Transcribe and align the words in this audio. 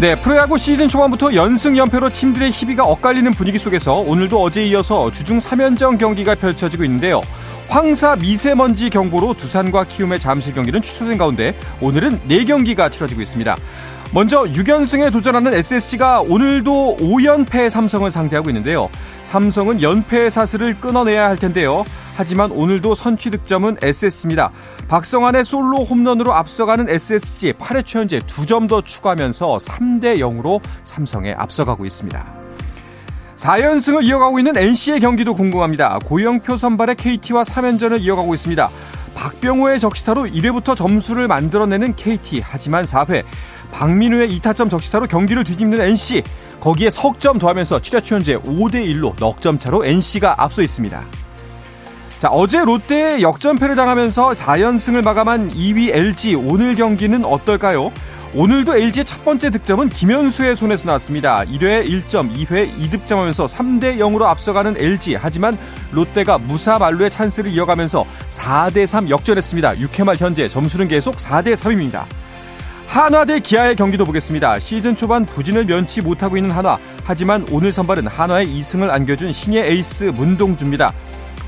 네, 0.00 0.14
프로야구 0.14 0.58
시즌 0.58 0.86
초반부터 0.86 1.34
연승 1.34 1.76
연패로 1.76 2.10
팀들의 2.10 2.52
희비가 2.52 2.84
엇갈리는 2.84 3.32
분위기 3.32 3.58
속에서 3.58 3.94
오늘도 3.96 4.40
어제 4.40 4.64
이어서 4.66 5.10
주중 5.10 5.38
3연전 5.38 5.98
경기가 5.98 6.36
펼쳐지고 6.36 6.84
있는데요. 6.84 7.20
황사 7.66 8.14
미세먼지 8.14 8.90
경보로 8.90 9.34
두산과 9.34 9.88
키움의 9.88 10.20
잠실 10.20 10.54
경기는 10.54 10.80
취소된 10.80 11.18
가운데 11.18 11.52
오늘은 11.80 12.20
4경기가 12.28 12.92
치러지고 12.92 13.22
있습니다. 13.22 13.56
먼저 14.14 14.44
6연승에 14.44 15.12
도전하는 15.12 15.52
SSG가 15.52 16.20
오늘도 16.20 16.98
5연패 17.00 17.68
삼성을 17.68 18.08
상대하고 18.08 18.50
있는데요. 18.50 18.88
삼성은 19.28 19.82
연패 19.82 20.30
사슬을 20.30 20.80
끊어내야 20.80 21.28
할 21.28 21.36
텐데요. 21.36 21.84
하지만 22.16 22.50
오늘도 22.50 22.94
선취 22.94 23.30
득점은 23.30 23.76
SS입니다. 23.82 24.50
박성환의 24.88 25.44
솔로 25.44 25.84
홈런으로 25.84 26.32
앞서가는 26.32 26.88
SSG 26.88 27.52
8회 27.52 27.84
초 27.84 27.98
현재 27.98 28.20
2점 28.20 28.66
더 28.66 28.80
추가하면서 28.80 29.58
3대 29.58 30.18
0으로 30.20 30.62
삼성에 30.84 31.34
앞서가고 31.34 31.84
있습니다. 31.84 32.26
4연승을 33.36 34.04
이어가고 34.04 34.38
있는 34.38 34.56
NC의 34.56 35.00
경기도 35.00 35.34
궁금합니다. 35.34 35.98
고영표 36.06 36.56
선발의 36.56 36.96
KT와 36.96 37.42
3연전을 37.42 38.00
이어가고 38.00 38.32
있습니다. 38.32 38.70
박병호의 39.14 39.78
적시타로 39.78 40.22
1회부터 40.22 40.74
점수를 40.74 41.28
만들어내는 41.28 41.96
KT. 41.96 42.40
하지만 42.42 42.84
4회 42.84 43.24
박민우의 43.72 44.30
2타점 44.38 44.70
적시타로 44.70 45.06
경기를 45.06 45.44
뒤집는 45.44 45.82
NC. 45.82 46.22
거기에 46.60 46.90
석점 46.90 47.38
더하면서 47.38 47.78
7회 47.78 48.04
초 48.04 48.16
현재 48.16 48.36
5대1로 48.36 49.14
넉점 49.18 49.58
차로 49.58 49.84
NC가 49.84 50.42
앞서 50.42 50.62
있습니다. 50.62 51.04
자, 52.18 52.28
어제 52.30 52.64
롯데에 52.64 53.22
역전패를 53.22 53.76
당하면서 53.76 54.30
4연승을 54.30 55.02
마감한 55.02 55.52
2위 55.52 55.94
LG 55.94 56.34
오늘 56.34 56.74
경기는 56.74 57.24
어떨까요? 57.24 57.92
오늘도 58.34 58.76
LG의 58.76 59.04
첫 59.04 59.24
번째 59.24 59.50
득점은 59.50 59.88
김현수의 59.88 60.56
손에서 60.56 60.86
나왔습니다. 60.86 61.44
1회 61.44 61.86
1점, 61.86 62.34
2회 62.34 62.76
2득점하면서 62.78 63.46
3대 63.48 63.98
0으로 63.98 64.24
앞서가는 64.24 64.76
LG. 64.78 65.14
하지만 65.14 65.56
롯데가 65.92 66.36
무사 66.36 66.78
만루의 66.78 67.10
찬스를 67.10 67.50
이어가면서 67.52 68.04
4대 68.30 68.84
3 68.84 69.08
역전했습니다. 69.08 69.76
6회 69.76 70.04
말 70.04 70.16
현재 70.16 70.48
점수는 70.48 70.88
계속 70.88 71.16
4대 71.16 71.54
3입니다. 71.54 72.04
한화 72.88 73.26
대 73.26 73.38
기아의 73.38 73.76
경기도 73.76 74.06
보겠습니다. 74.06 74.58
시즌 74.58 74.96
초반 74.96 75.26
부진을 75.26 75.66
면치 75.66 76.00
못하고 76.00 76.38
있는 76.38 76.50
한화. 76.50 76.78
하지만 77.04 77.46
오늘 77.50 77.70
선발은 77.70 78.06
한화의 78.06 78.48
2승을 78.48 78.88
안겨준 78.88 79.30
신예 79.30 79.66
에이스 79.66 80.04
문동주입니다. 80.04 80.94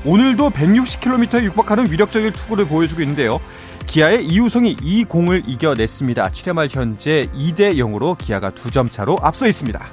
오늘도 0.05 0.51
160km에 0.51 1.43
육박하는 1.45 1.91
위력적인 1.91 2.31
투구를 2.33 2.65
보여주고 2.65 3.01
있는데요. 3.01 3.39
기아의 3.87 4.27
이우성이 4.27 4.77
이 4.83 5.03
공을 5.03 5.43
이겨냈습니다. 5.47 6.29
7회 6.29 6.53
말 6.53 6.67
현재 6.71 7.27
2대 7.35 7.75
0으로 7.75 8.15
기아가 8.19 8.51
2점 8.51 8.91
차로 8.91 9.17
앞서 9.23 9.47
있습니다. 9.47 9.83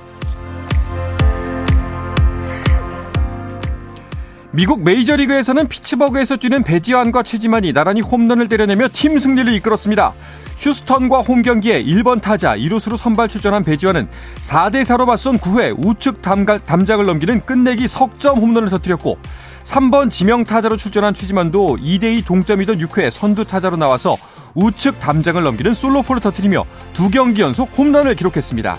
미국 4.51 4.83
메이저리그에서는 4.83 5.67
피츠버그에서 5.69 6.37
뛰는 6.37 6.63
배지환과 6.63 7.23
최지만이 7.23 7.73
나란히 7.73 8.03
홈런을 8.03 8.49
때려내며 8.49 8.89
팀 8.93 9.19
승리를 9.19 9.51
이끌었습니다. 9.55 10.13
휴스턴과 10.59 11.19
홈 11.19 11.43
경기에 11.43 11.85
1번 11.85 12.21
타자 12.21 12.57
2루수로 12.57 12.97
선발 12.97 13.29
출전한 13.29 13.63
배지환은 13.63 14.09
4대 14.41 14.83
4로 14.83 15.07
맞선 15.07 15.39
9회 15.39 15.75
우측 15.79 16.21
담장을 16.21 17.05
넘기는 17.05 17.41
끝내기 17.47 17.87
석점 17.87 18.41
홈런을 18.41 18.69
터뜨렸고 18.69 19.19
3번 19.63 20.11
지명 20.11 20.45
타자로 20.45 20.77
출전한 20.77 21.15
최지만도 21.15 21.79
2대2 21.81 22.27
동점이던 22.27 22.79
6회 22.79 23.11
선두 23.11 23.45
타자로 23.45 23.77
나와서 23.77 24.17
우측 24.55 24.99
담장을 24.99 25.41
넘기는 25.41 25.73
솔로포를 25.73 26.21
터뜨리며 26.21 26.65
두 26.93 27.11
경기 27.11 27.43
연속 27.43 27.71
홈런을 27.79 28.17
기록했습니다. 28.17 28.79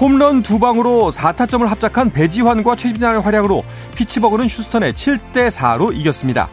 홈런 0.00 0.42
두 0.42 0.58
방으로 0.58 1.10
4타점을 1.12 1.66
합작한 1.66 2.10
배지환과 2.10 2.76
최진환의 2.76 3.20
활약으로 3.20 3.62
피츠버그는 3.94 4.46
휴스턴에 4.46 4.92
7대4로 4.92 5.94
이겼습니다. 5.94 6.48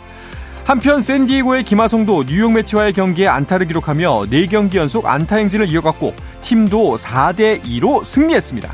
한편 0.66 1.02
샌디에고의 1.02 1.64
김하성도 1.64 2.26
뉴욕 2.26 2.54
메츠와의 2.54 2.94
경기에 2.94 3.28
안타를 3.28 3.66
기록하며 3.68 4.26
4경기 4.30 4.76
연속 4.76 5.08
안타 5.08 5.38
행진을 5.38 5.70
이어갔고 5.70 6.14
팀도 6.42 6.98
4대 6.98 7.64
2로 7.64 8.04
승리했습니다. 8.04 8.72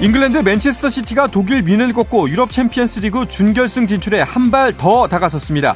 잉글랜드 0.00 0.38
맨체스터 0.38 0.90
시티가 0.90 1.28
독일 1.28 1.62
뮌헨을 1.62 1.92
꺾고 1.92 2.28
유럽 2.28 2.50
챔피언스 2.52 3.00
리그 3.00 3.26
준결승 3.26 3.86
진출에 3.86 4.20
한 4.22 4.50
발 4.50 4.76
더 4.76 5.08
다가섰습니다. 5.08 5.74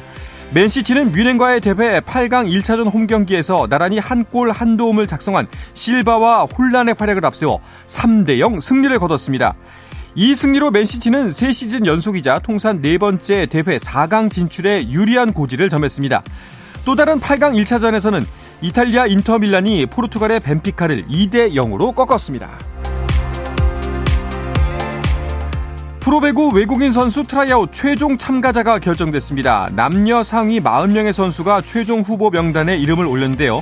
맨시티는 0.51 1.11
뮌헨과의 1.11 1.61
대회 1.61 1.99
8강 1.99 2.49
1차전 2.49 2.91
홈 2.93 3.07
경기에서 3.07 3.67
나란히 3.69 3.99
한 3.99 4.23
골 4.25 4.51
한 4.51 4.77
도움을 4.77 5.05
작성한 5.07 5.47
실바와 5.73 6.45
홀란의 6.45 6.95
활약을 6.97 7.25
앞세워 7.25 7.59
3대 7.87 8.39
0 8.39 8.59
승리를 8.59 8.97
거뒀습니다. 8.99 9.55
이 10.15 10.33
승리로 10.33 10.71
맨시티는 10.71 11.27
3시즌 11.27 11.85
연속이자 11.85 12.39
통산 12.39 12.81
네 12.81 12.97
번째 12.97 13.45
대회 13.45 13.77
4강 13.77 14.31
진출에 14.31 14.89
유리한 14.89 15.33
고지를 15.33 15.69
점했습니다. 15.69 16.23
또 16.83 16.95
다른 16.95 17.19
8강 17.19 17.61
1차전에서는 17.61 18.25
이탈리아 18.61 19.05
인터밀란이 19.05 19.85
포르투갈의 19.85 20.39
벤피카를 20.39 21.07
2대 21.07 21.53
0으로 21.53 21.93
꺾었습니다. 21.95 22.57
프로배구 25.99 26.49
외국인 26.55 26.91
선수 26.91 27.23
트라이아웃 27.23 27.69
최종 27.71 28.17
참가자가 28.17 28.79
결정됐습니다. 28.79 29.69
남녀 29.73 30.23
상위 30.23 30.59
40명의 30.59 31.13
선수가 31.13 31.61
최종 31.61 32.01
후보 32.01 32.31
명단에 32.31 32.77
이름을 32.77 33.05
올렸는데요. 33.05 33.61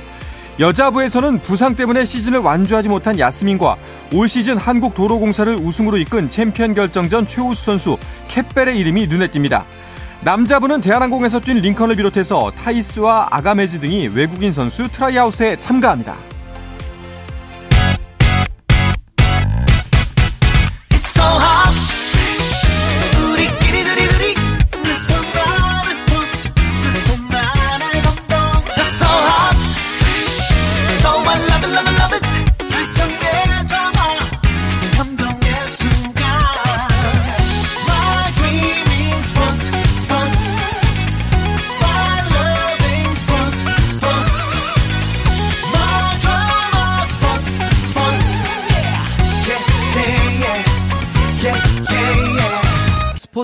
여자부에서는 0.60 1.38
부상 1.40 1.76
때문에 1.76 2.04
시즌을 2.04 2.40
완주하지 2.40 2.88
못한 2.88 3.16
야스민과 3.18 3.76
올 4.12 4.28
시즌 4.28 4.56
한국도로공사를 4.56 5.54
우승으로 5.54 5.98
이끈 5.98 6.28
챔피언 6.28 6.74
결정전 6.74 7.28
최우수 7.28 7.64
선수 7.64 7.96
캣벨의 8.26 8.76
이름이 8.78 9.06
눈에 9.06 9.28
띕니다. 9.28 9.62
남자부는 10.24 10.80
대한항공에서 10.80 11.38
뛴 11.40 11.58
링컨을 11.60 11.94
비롯해서 11.94 12.50
타이스와 12.56 13.28
아가메즈 13.30 13.78
등이 13.78 14.08
외국인 14.08 14.52
선수 14.52 14.88
tryout에 14.88 15.56
참가합니다. 15.56 16.16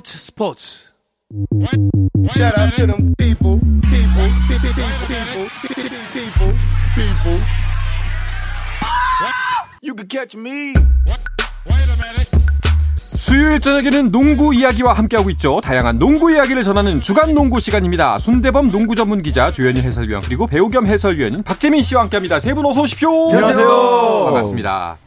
스포츠 0.05 0.19
스포츠 0.19 0.95
Shout 2.31 2.59
out 2.59 2.77
to 2.77 2.87
them 2.87 3.15
people, 3.17 3.59
people, 3.89 4.29
people, 4.47 4.75
people, 5.09 5.49
people, 6.13 6.55
people. 6.95 7.41
You 9.83 9.95
can 9.97 10.07
catch 10.09 10.37
me. 10.39 10.75
수요일 12.97 13.59
저녁에는 13.59 14.11
농구 14.11 14.55
이야기와 14.55 14.93
함께하고 14.93 15.31
있죠. 15.31 15.61
다양한 15.63 15.99
농구 15.99 16.31
이야기를 16.31 16.63
전하는 16.63 17.01
주간 17.01 17.33
농구 17.35 17.59
시간입니다. 17.59 18.19
손대범 18.19 18.71
농구 18.71 18.95
전문 18.95 19.23
기자 19.23 19.51
조현일 19.51 19.85
해설위원 19.85 20.23
그리고 20.23 20.47
배우 20.47 20.69
겸 20.69 20.87
해설위원 20.87 21.43
박재민 21.43 21.83
씨와 21.83 22.03
함께합니다. 22.03 22.41
세 22.41 22.53
분 22.55 22.67
어서 22.67 22.83
오십시오. 22.83 23.31
안녕하세요. 23.31 24.25
반갑습니다. 24.27 24.99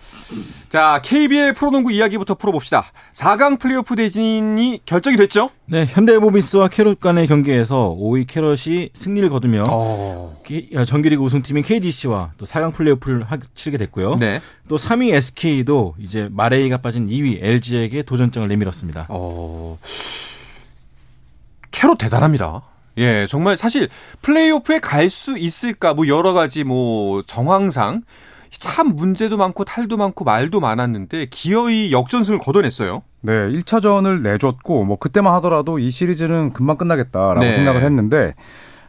자, 0.69 1.01
KBL 1.01 1.53
프로농구 1.53 1.91
이야기부터 1.91 2.33
풀어봅시다. 2.33 2.91
4강 3.13 3.57
플레이오프 3.57 3.95
대진이 3.95 4.81
결정이 4.85 5.15
됐죠? 5.15 5.49
네, 5.65 5.85
현대모비스와 5.85 6.67
캐롯 6.67 6.99
간의 6.99 7.27
경기에서 7.27 7.95
5위 7.97 8.27
캐롯이 8.27 8.89
승리를 8.93 9.29
거두며 9.29 9.63
어... 9.69 10.41
어 10.75 10.85
정규리그 10.85 11.23
우승팀인 11.23 11.63
KGC와 11.63 12.31
또 12.37 12.45
4강 12.45 12.73
플레이오프를 12.73 13.25
치르게 13.55 13.77
됐고요. 13.77 14.15
네. 14.15 14.41
또 14.67 14.75
3위 14.75 15.13
SK도 15.13 15.95
이제 15.99 16.27
마레이가 16.31 16.77
빠진 16.77 17.07
2위 17.07 17.39
LG에게 17.41 18.03
도전장을 18.03 18.47
내밀었습니다. 18.47 19.07
어... 19.09 19.77
캐롯 21.71 21.97
대단합니다. 21.97 22.63
예, 22.97 23.27
정말 23.27 23.55
사실 23.55 23.87
플레이오프에 24.21 24.79
갈 24.79 25.09
수 25.09 25.37
있을까 25.37 25.93
뭐 25.93 26.07
여러 26.07 26.33
가지 26.33 26.63
뭐 26.63 27.21
정황상 27.23 28.01
참 28.51 28.95
문제도 28.95 29.35
많고 29.37 29.65
탈도 29.65 29.97
많고 29.97 30.23
말도 30.23 30.59
많았는데 30.59 31.27
기어이 31.29 31.91
역전승을 31.91 32.39
거둬냈어요. 32.39 33.03
네, 33.21 33.33
1차전을 33.33 34.21
내줬고 34.21 34.85
뭐 34.85 34.97
그때만 34.97 35.33
하더라도 35.35 35.79
이 35.79 35.91
시리즈는 35.91 36.53
금방 36.53 36.77
끝나겠다라고 36.77 37.39
네. 37.41 37.53
생각을 37.53 37.83
했는데 37.83 38.35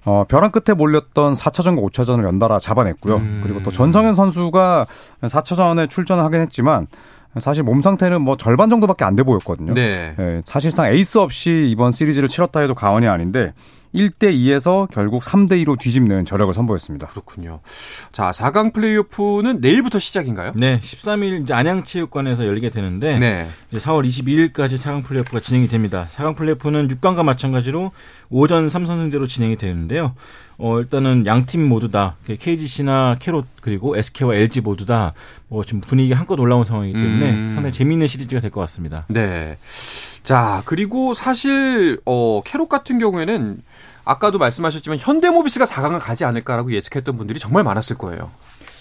어, 0.04 0.24
벼랑 0.28 0.52
끝에 0.52 0.74
몰렸던 0.74 1.34
4차전과 1.34 1.84
5차전을 1.90 2.24
연달아 2.24 2.58
잡아냈고요. 2.60 3.16
음. 3.16 3.40
그리고 3.42 3.62
또 3.62 3.70
전성현 3.70 4.14
선수가 4.14 4.86
4차전에 5.22 5.90
출전을 5.90 6.22
하긴 6.24 6.40
했지만 6.40 6.86
사실 7.38 7.62
몸 7.62 7.82
상태는 7.82 8.22
뭐 8.22 8.36
절반 8.36 8.70
정도밖에 8.70 9.04
안 9.04 9.16
돼 9.16 9.22
보였거든요. 9.22 9.74
네. 9.74 10.14
네. 10.16 10.40
사실상 10.44 10.86
에이스 10.92 11.18
없이 11.18 11.68
이번 11.70 11.92
시리즈를 11.92 12.28
치렀다 12.28 12.60
해도 12.60 12.74
과언이 12.74 13.06
아닌데 13.06 13.52
1대 13.94 14.34
2에서 14.34 14.90
결국 14.90 15.22
3대 15.22 15.64
2로 15.64 15.78
뒤집는 15.78 16.24
저력을 16.24 16.52
선보였습니다. 16.54 17.06
그렇군요. 17.08 17.60
자, 18.12 18.30
4강 18.30 18.72
플레이오프는 18.72 19.60
내일부터 19.60 19.98
시작인가요? 19.98 20.52
네, 20.56 20.80
13일 20.80 21.42
이제 21.42 21.54
안양체육관에서 21.54 22.46
열리게 22.46 22.70
되는데 22.70 23.18
네. 23.18 23.48
이제 23.70 23.78
4월 23.78 24.06
22일까지 24.06 24.78
4강 24.78 25.04
플레이오프가 25.04 25.40
진행이 25.40 25.68
됩니다. 25.68 26.06
4강 26.10 26.36
플레이오프는 26.36 26.88
6강과 26.88 27.22
마찬가지로 27.24 27.92
오전 28.30 28.68
3선승제로 28.68 29.28
진행이 29.28 29.56
되는데요. 29.56 30.14
어, 30.60 30.80
일단은 30.80 31.24
양팀 31.24 31.66
모두 31.68 31.88
다 31.90 32.16
KGC나 32.26 33.16
캐롯 33.20 33.46
그리고 33.60 33.96
SK와 33.96 34.34
LG 34.34 34.60
모두 34.62 34.86
다 34.86 35.14
뭐 35.50 35.64
지금 35.64 35.80
분위기 35.80 36.12
한껏 36.12 36.38
올라온 36.38 36.64
상황이기 36.64 36.92
때문에 36.92 37.30
음. 37.30 37.46
상당히 37.46 37.72
재미있는 37.72 38.06
시리즈가 38.06 38.38
될 38.40 38.50
것 38.50 38.60
같습니다. 38.62 39.06
네. 39.08 39.56
자, 40.22 40.60
그리고 40.66 41.14
사실 41.14 41.98
어 42.04 42.42
캐롯 42.44 42.68
같은 42.68 42.98
경우에는 42.98 43.62
아까도 44.04 44.38
말씀하셨지만 44.38 44.98
현대모비스가 44.98 45.64
4강을 45.64 46.00
가지 46.00 46.24
않을까라고 46.26 46.72
예측했던 46.72 47.16
분들이 47.16 47.38
정말 47.38 47.64
많았을 47.64 47.96
거예요. 47.96 48.30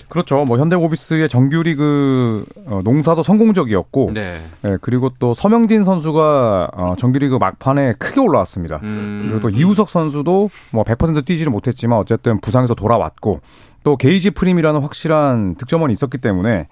그렇죠. 0.09 0.45
뭐 0.45 0.57
현대모비스의 0.57 1.30
정규리그 1.30 2.45
어, 2.65 2.81
농사도 2.83 3.24
성공적이었고, 3.24 4.12
네. 4.13 4.39
네. 4.62 4.77
그리고 4.81 5.12
또 5.19 5.33
서명진 5.33 5.83
선수가 5.83 6.69
어, 6.74 6.94
정규리그 6.98 7.36
막판에 7.36 7.94
크게 7.94 8.19
올라왔습니다. 8.21 8.80
음. 8.83 9.19
그리고 9.24 9.42
또 9.42 9.50
이우석 9.50 9.89
선수도 9.89 10.50
뭐 10.71 10.83
100% 10.83 11.25
뛰지를 11.25 11.51
못했지만 11.51 12.00
어쨌든 12.00 12.39
부상에서 12.39 12.74
돌아왔고, 12.75 13.42
또 13.83 13.95
게이지 13.95 14.31
프림이라는 14.31 14.81
확실한 14.81 15.56
득점원이 15.56 15.94
있었기 15.94 16.18
때문에 16.18 16.68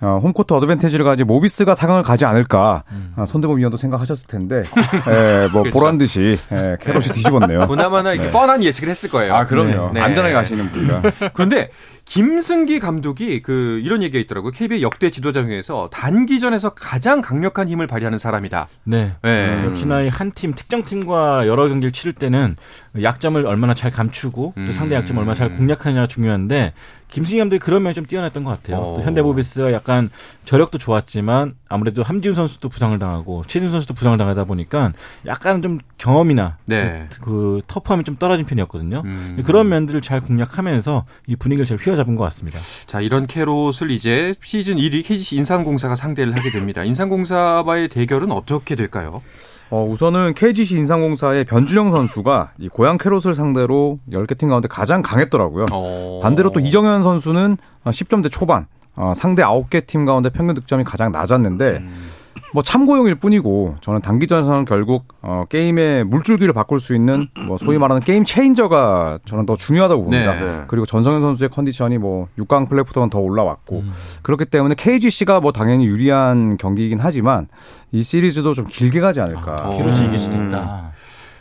어, 0.00 0.20
home 0.22 0.35
court 0.35 0.52
advantage를 0.54 1.04
가지 1.04 1.24
모비스가 1.24 1.74
4강을 1.74 2.04
가지 2.04 2.24
않을까 2.24 2.84
음. 2.92 3.12
아, 3.16 3.26
손대범 3.26 3.58
위원도 3.58 3.76
생각하셨을 3.78 4.28
텐데 4.28 4.58
에, 4.58 4.62
예, 4.62 5.48
뭐 5.52 5.62
그렇죠. 5.62 5.78
보란 5.78 5.98
듯이 5.98 6.38
에, 6.52 6.56
예, 6.72 6.76
캐롯이 6.80 7.06
뒤집었네요. 7.06 7.66
보나마나 7.66 8.12
이게 8.12 8.26
네. 8.26 8.30
뻔한 8.30 8.62
예측을 8.62 8.90
했을 8.90 9.10
거예요. 9.10 9.34
아 9.34 9.46
그럼요. 9.46 9.92
네. 9.92 10.00
안전하게 10.00 10.34
가시는 10.34 10.70
분이라. 10.70 11.02
그런데 11.34 11.70
김승기 12.08 12.78
감독이 12.78 13.42
그 13.42 13.82
이런 13.84 14.02
얘기가 14.02 14.18
있더라고요. 14.20 14.52
KBO 14.52 14.80
역대 14.80 15.10
지도자 15.10 15.42
중에서 15.42 15.90
단기전에서 15.92 16.70
가장 16.70 17.20
강력한 17.20 17.68
힘을 17.68 17.86
발휘하는 17.86 18.16
사람이다. 18.16 18.68
네. 18.84 19.12
네. 19.22 19.48
음. 19.48 19.64
역시나 19.66 20.08
한팀 20.08 20.54
특정 20.54 20.82
팀과 20.82 21.46
여러 21.46 21.68
경기를 21.68 21.92
치를 21.92 22.14
때는 22.14 22.56
약점을 23.02 23.44
얼마나 23.44 23.74
잘 23.74 23.90
감추고 23.90 24.54
또 24.56 24.72
상대 24.72 24.94
약점을 24.94 25.20
얼마나 25.20 25.34
잘 25.34 25.54
공략하느냐가 25.54 26.06
중요한데 26.06 26.72
김승희 27.10 27.38
감독이 27.38 27.58
그런 27.58 27.82
면이 27.82 27.94
좀 27.94 28.04
뛰어났던 28.06 28.44
것 28.44 28.50
같아요. 28.50 28.78
어. 28.78 28.94
또 28.96 29.02
현대모비스가 29.02 29.72
약간 29.72 30.10
저력도 30.44 30.78
좋았지만 30.78 31.54
아무래도 31.68 32.02
함지훈 32.02 32.34
선수도 32.34 32.68
부상을 32.68 32.98
당하고 32.98 33.44
최진 33.46 33.70
선수도 33.70 33.94
부상을 33.94 34.16
당하다 34.18 34.44
보니까 34.44 34.92
약간 35.26 35.62
좀 35.62 35.78
경험이나 35.96 36.58
네. 36.66 37.08
그, 37.20 37.20
그 37.20 37.62
터프함이 37.66 38.04
좀 38.04 38.16
떨어진 38.16 38.46
편이었거든요. 38.46 39.02
음. 39.04 39.42
그런 39.44 39.68
면들을 39.68 40.00
잘 40.00 40.20
공략하면서 40.20 41.04
이 41.26 41.36
분위기를 41.36 41.66
잘 41.66 41.78
휘어잡은 41.78 42.14
것 42.14 42.24
같습니다. 42.24 42.58
자 42.86 43.00
이런 43.00 43.26
캐롯을 43.26 43.90
이제 43.90 44.34
시즌 44.42 44.76
1위 44.76 45.04
KGC 45.06 45.36
인삼공사가 45.36 45.94
상대를 45.94 46.34
하게 46.36 46.50
됩니다. 46.50 46.84
인삼공사와의 46.84 47.88
대결은 47.88 48.32
어떻게 48.32 48.74
될까요? 48.74 49.22
어, 49.70 49.84
우선은 49.84 50.34
KGC 50.34 50.76
인삼공사의 50.76 51.44
변준형 51.44 51.90
선수가 51.90 52.52
이 52.58 52.68
고양 52.68 52.96
캐롯을 52.96 53.34
상대로 53.34 53.98
10개 54.10 54.38
팀 54.38 54.48
가운데 54.48 54.68
가장 54.68 55.02
강했더라고요. 55.02 55.66
어... 55.72 56.20
반대로 56.22 56.52
또 56.52 56.60
이정현 56.60 57.02
선수는 57.02 57.58
10점대 57.84 58.30
초반, 58.30 58.66
어, 58.96 59.12
상대 59.14 59.42
9개 59.42 59.86
팀 59.86 60.04
가운데 60.04 60.30
평균 60.30 60.54
득점이 60.54 60.84
가장 60.84 61.12
낮았는데 61.12 61.68
음... 61.78 62.10
뭐 62.58 62.62
참고용일 62.64 63.14
뿐이고 63.14 63.76
저는 63.80 64.00
단기전에서는 64.00 64.64
결국 64.64 65.06
어, 65.22 65.44
게임의 65.48 66.02
물줄기를 66.02 66.52
바꿀 66.52 66.80
수 66.80 66.92
있는 66.92 67.28
뭐 67.46 67.56
소위 67.56 67.78
말하는 67.78 68.02
game 68.02 68.24
changer가 68.24 69.20
저는 69.26 69.46
더 69.46 69.54
중요하다고 69.54 70.02
봅니다. 70.02 70.34
네. 70.34 70.62
그리고 70.66 70.84
전성현 70.84 71.20
선수의 71.20 71.50
컨디션이 71.50 71.98
뭐 71.98 72.26
6강 72.36 72.68
플레이부터는 72.68 73.10
더 73.10 73.20
올라왔고 73.20 73.78
음. 73.78 73.92
그렇기 74.22 74.46
때문에 74.46 74.74
KGC가 74.76 75.38
뭐 75.38 75.52
당연히 75.52 75.86
유리한 75.86 76.56
경기이긴 76.56 76.98
하지만 77.00 77.46
이 77.92 78.02
시리즈도 78.02 78.54
좀 78.54 78.64
길게 78.64 78.98
가지 78.98 79.20
않을까. 79.20 79.54
아, 79.62 79.70
키로시 79.70 80.06
이길 80.06 80.18
수도 80.18 80.34
있다. 80.34 80.90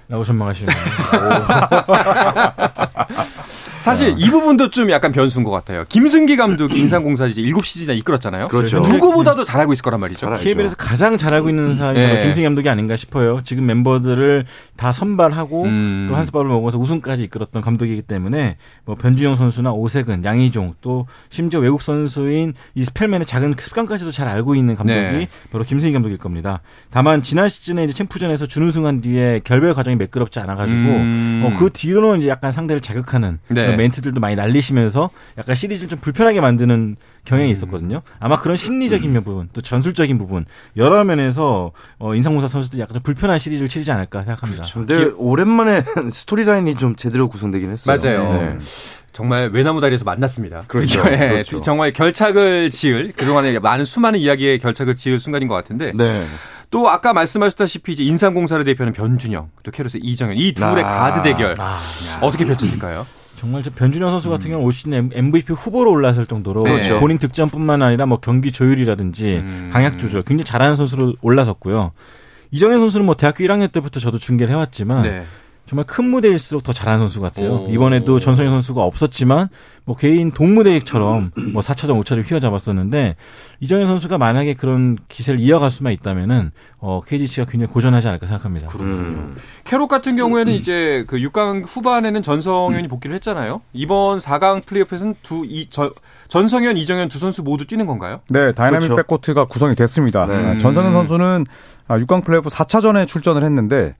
라고 0.09 0.23
전망하시는 0.23 0.71
거예요. 0.71 1.45
사실 3.87 4.15
이 4.17 4.29
부분도 4.29 4.69
좀 4.69 4.91
약간 4.91 5.13
변수인 5.13 5.45
것 5.45 5.51
같아요. 5.51 5.85
김승기 5.87 6.35
감독이 6.35 6.77
인상공사 6.77 7.25
이제 7.25 7.41
7시즌이나 7.41 7.97
이끌었잖아요. 7.99 8.49
그렇죠. 8.49 8.81
누구보다도 8.81 9.45
잘 9.45 9.61
알고 9.61 9.71
있을 9.71 9.81
거란 9.81 10.01
말이죠. 10.01 10.29
KBL에서 10.29 10.75
가장 10.75 11.15
잘 11.15 11.33
알고 11.33 11.47
있는 11.47 11.77
사람이 11.77 11.97
네. 11.97 12.21
김승기 12.21 12.43
감독이 12.43 12.67
아닌가 12.67 12.97
싶어요. 12.97 13.39
지금 13.45 13.63
member들을 13.63 14.45
다 14.75 14.91
선발하고 14.91 15.63
음. 15.63 16.05
또 16.09 16.17
한수밥을 16.17 16.47
먹어서 16.49 16.77
우승까지 16.77 17.23
이끌었던 17.23 17.61
감독이기 17.61 18.01
때문에 18.01 18.57
뭐 18.83 18.95
변주영 18.95 19.35
선수나 19.35 19.71
오세근, 19.71 20.25
양희종 20.25 20.75
또 20.81 21.07
심지어 21.29 21.61
외국 21.61 21.81
선수인 21.81 22.55
이 22.75 22.83
스펠맨의 22.83 23.25
작은 23.25 23.55
습관까지도 23.57 24.11
잘 24.11 24.27
알고 24.27 24.55
있는 24.55 24.75
감독이 24.75 24.99
네. 24.99 25.27
바로 25.49 25.63
김승기 25.63 25.93
감독일 25.93 26.17
겁니다. 26.17 26.59
다만 26.91 27.23
지난 27.23 27.47
시즌에 27.47 27.85
이제 27.85 27.93
챔프전에서 27.93 28.47
준우승한 28.47 28.99
뒤에 28.99 29.39
결별 29.45 29.73
과정이 29.73 29.95
매끄럽지 29.95 30.41
않아가지고 30.41 30.77
음. 30.77 31.43
어, 31.45 31.57
그 31.57 31.69
뒤로는 31.69 32.19
이제 32.19 32.27
약간 32.27 32.51
상대를 32.51 32.81
자극하는 32.81 33.39
네. 33.47 33.76
멘트들도 33.77 34.19
많이 34.19 34.35
날리시면서 34.35 35.09
약간 35.37 35.55
시리즈를 35.55 35.89
좀 35.89 35.99
불편하게 35.99 36.41
만드는 36.41 36.97
경향이 37.25 37.49
음. 37.49 37.51
있었거든요. 37.51 38.01
아마 38.19 38.39
그런 38.39 38.57
심리적인 38.57 39.15
음. 39.15 39.23
부분, 39.23 39.49
또 39.53 39.61
전술적인 39.61 40.17
부분 40.17 40.45
여러 40.75 41.03
면에서 41.03 41.71
어, 41.99 42.15
인상공사 42.15 42.47
선수들이 42.47 42.81
약간 42.81 42.95
좀 42.95 43.03
불편한 43.03 43.39
시리즈를 43.39 43.67
치르지 43.67 43.91
않을까 43.91 44.23
생각합니다. 44.23 44.63
그렇죠. 44.63 44.79
근데 44.79 45.11
오랜만에 45.17 45.83
스토리라인이 46.11 46.75
좀 46.75 46.95
제대로 46.95 47.27
구성되긴 47.27 47.71
했어요. 47.71 47.97
맞아요. 48.01 48.33
네. 48.33 48.57
정말 49.11 49.49
외나무 49.49 49.81
다리에서 49.81 50.05
만났습니다. 50.05 50.63
그렇죠. 50.67 51.03
네. 51.03 51.17
그렇죠. 51.17 51.59
정말 51.61 51.91
결착을 51.91 52.69
지을 52.69 53.13
그동안에 53.13 53.57
많은 53.57 53.83
수많은 53.83 54.19
이야기에 54.19 54.59
결착을 54.59 54.95
지을 54.95 55.19
순간인 55.19 55.47
것 55.47 55.55
같은데. 55.55 55.91
네. 55.95 56.27
또 56.69 56.89
아까 56.89 57.13
말씀하셨다시피 57.13 57.93
이제 57.93 58.03
인삼공사를 58.03 58.63
대표하는 58.65 58.93
변준영, 58.93 59.49
또 59.63 59.71
캐롯의 59.71 60.01
이정현 60.03 60.37
이 60.37 60.53
둘의 60.53 60.83
아, 60.83 61.11
가드 61.11 61.21
대결 61.23 61.55
아, 61.59 61.79
어떻게 62.21 62.45
펼쳐질까요? 62.45 63.07
정말 63.37 63.61
변준영 63.61 64.09
선수 64.09 64.29
같은 64.29 64.47
음. 64.47 64.51
경우는 64.51 64.65
올 64.65 64.73
시즌 64.73 64.93
MVP 65.13 65.53
후보로 65.53 65.91
올라설 65.91 66.25
정도로 66.25 66.63
그렇죠. 66.63 66.99
본인 66.99 67.19
득점뿐만 67.19 67.83
아니라 67.83 68.07
뭐 68.07 68.19
경기 68.19 68.51
조율이라든지 68.51 69.37
음. 69.37 69.69
강약 69.71 69.99
조절 69.99 70.23
굉장히 70.23 70.45
잘하는 70.45 70.75
선수로 70.75 71.13
올라섰고요. 71.21 71.91
이정현 72.49 72.79
선수는 72.79 73.05
뭐 73.05 73.15
대학교 73.15 73.43
1학년 73.43 73.71
때부터 73.71 73.99
저도 73.99 74.17
중계를 74.17 74.53
해왔지만 74.53 75.03
네. 75.03 75.23
정말 75.67 75.85
큰 75.85 76.05
무대일수록 76.09 76.63
더 76.63 76.71
잘하는 76.71 76.99
선수 76.99 77.19
같아요. 77.19 77.65
오. 77.65 77.67
이번에도 77.69 78.21
전성현 78.21 78.53
선수가 78.53 78.81
없었지만 78.81 79.49
뭐 79.83 79.97
개인 79.97 80.31
동무대처럼 80.31 81.31
뭐 81.51 81.61
4차전 81.61 82.01
5차를 82.01 82.29
휘어잡았었는데 82.29 83.17
이정현 83.59 83.85
선수가 83.87 84.17
만약에 84.17 84.53
그런 84.53 84.97
기세를 85.09 85.41
이어갈 85.41 85.69
수만 85.69 85.91
있다면은 85.91 86.51
어 86.79 87.01
KGC가 87.05 87.47
굉장히 87.49 87.71
고전하지 87.73 88.07
않을까 88.07 88.27
생각합니다. 88.27 88.69
음. 88.79 89.35
캐롯 89.65 89.89
같은 89.89 90.15
경우에는 90.15 90.53
음. 90.53 90.57
이제 90.57 91.03
그 91.07 91.17
6강 91.17 91.63
후반에는 91.67 92.21
전성현이 92.21 92.87
복귀를 92.87 93.15
했잖아요. 93.15 93.61
이번 93.73 94.19
4강 94.19 94.65
플레이오프에서는 94.65 95.15
두이 95.21 95.69
전성현, 96.29 96.77
이정현 96.77 97.09
두 97.09 97.19
선수 97.19 97.43
모두 97.43 97.67
뛰는 97.67 97.85
건가요? 97.85 98.21
네, 98.29 98.53
다이나믹 98.53 98.87
그렇죠. 98.87 98.95
backcourt가 98.95 99.45
구성이 99.45 99.75
됐습니다. 99.75 100.25
네. 100.25 100.57
전성현 100.59 100.93
선수는 100.93 101.45
6강 101.89 102.23
플레이오프 102.23 102.49
4차전에 102.49 103.05
출전을 103.05 103.43
했는데 103.43 103.95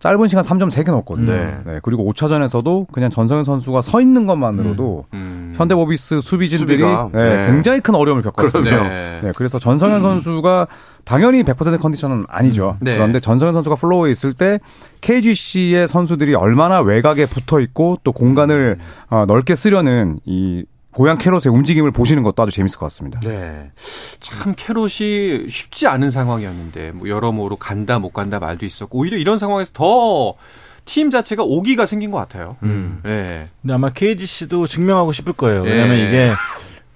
짧은 0.00 0.28
시간 0.28 0.42
3점 0.42 0.70
3개 0.70 0.86
넣었거든요. 0.86 1.30
네. 1.30 1.58
네. 1.64 1.80
그리고 1.82 2.10
5차전에서도 2.10 2.90
그냥 2.90 3.10
전성현 3.10 3.44
선수가 3.44 3.82
서 3.82 4.00
있는 4.00 4.26
것만으로도 4.26 5.04
음. 5.12 5.18
음. 5.18 5.52
현대모비스 5.54 6.22
수비진들이 6.22 6.82
네, 6.82 7.08
네. 7.12 7.46
굉장히 7.46 7.80
큰 7.80 7.94
어려움을 7.94 8.22
겪었거든요. 8.22 8.82
네. 8.82 9.32
그래서 9.36 9.58
전성현 9.58 9.98
음. 9.98 10.02
선수가 10.02 10.68
당연히 11.04 11.42
100% 11.42 11.78
컨디션은 11.78 12.24
아니죠. 12.28 12.78
음. 12.80 12.84
네. 12.84 12.94
그런데 12.94 13.20
전성현 13.20 13.52
선수가 13.52 13.76
플로어에 13.76 14.10
있을 14.10 14.32
때 14.32 14.58
KGC의 15.02 15.86
선수들이 15.86 16.34
얼마나 16.34 16.80
외곽에 16.80 17.26
붙어 17.26 17.60
있고 17.60 17.98
또 18.02 18.12
공간을 18.12 18.78
어, 19.10 19.26
넓게 19.26 19.54
쓰려는 19.54 20.18
이 20.24 20.64
고양 20.92 21.18
캐롯의 21.18 21.46
움직임을 21.48 21.90
보시는 21.92 22.22
것도 22.22 22.42
아주 22.42 22.52
재밌을 22.52 22.78
것 22.78 22.86
같습니다. 22.86 23.20
네. 23.20 23.70
참 24.18 24.54
캐롯이 24.56 25.48
쉽지 25.48 25.86
않은 25.86 26.10
상황이었는데 26.10 26.92
뭐 26.92 27.08
여러모로 27.08 27.56
간다 27.56 27.98
못 27.98 28.10
간다 28.10 28.38
말도 28.38 28.66
있었고 28.66 28.98
오히려 28.98 29.16
이런 29.18 29.38
상황에서 29.38 29.72
더 29.72 30.36
팀 30.84 31.10
자체가 31.10 31.42
오기가 31.44 31.86
생긴 31.86 32.10
것 32.10 32.18
같아요. 32.18 32.56
음. 32.62 33.00
네. 33.04 33.48
근데 33.62 33.74
아마 33.74 33.90
KGC도 33.90 34.66
증명하고 34.66 35.12
싶을 35.12 35.32
거예요. 35.32 35.62
왜냐하면 35.62 35.96
네. 35.96 36.08
이게 36.08 36.32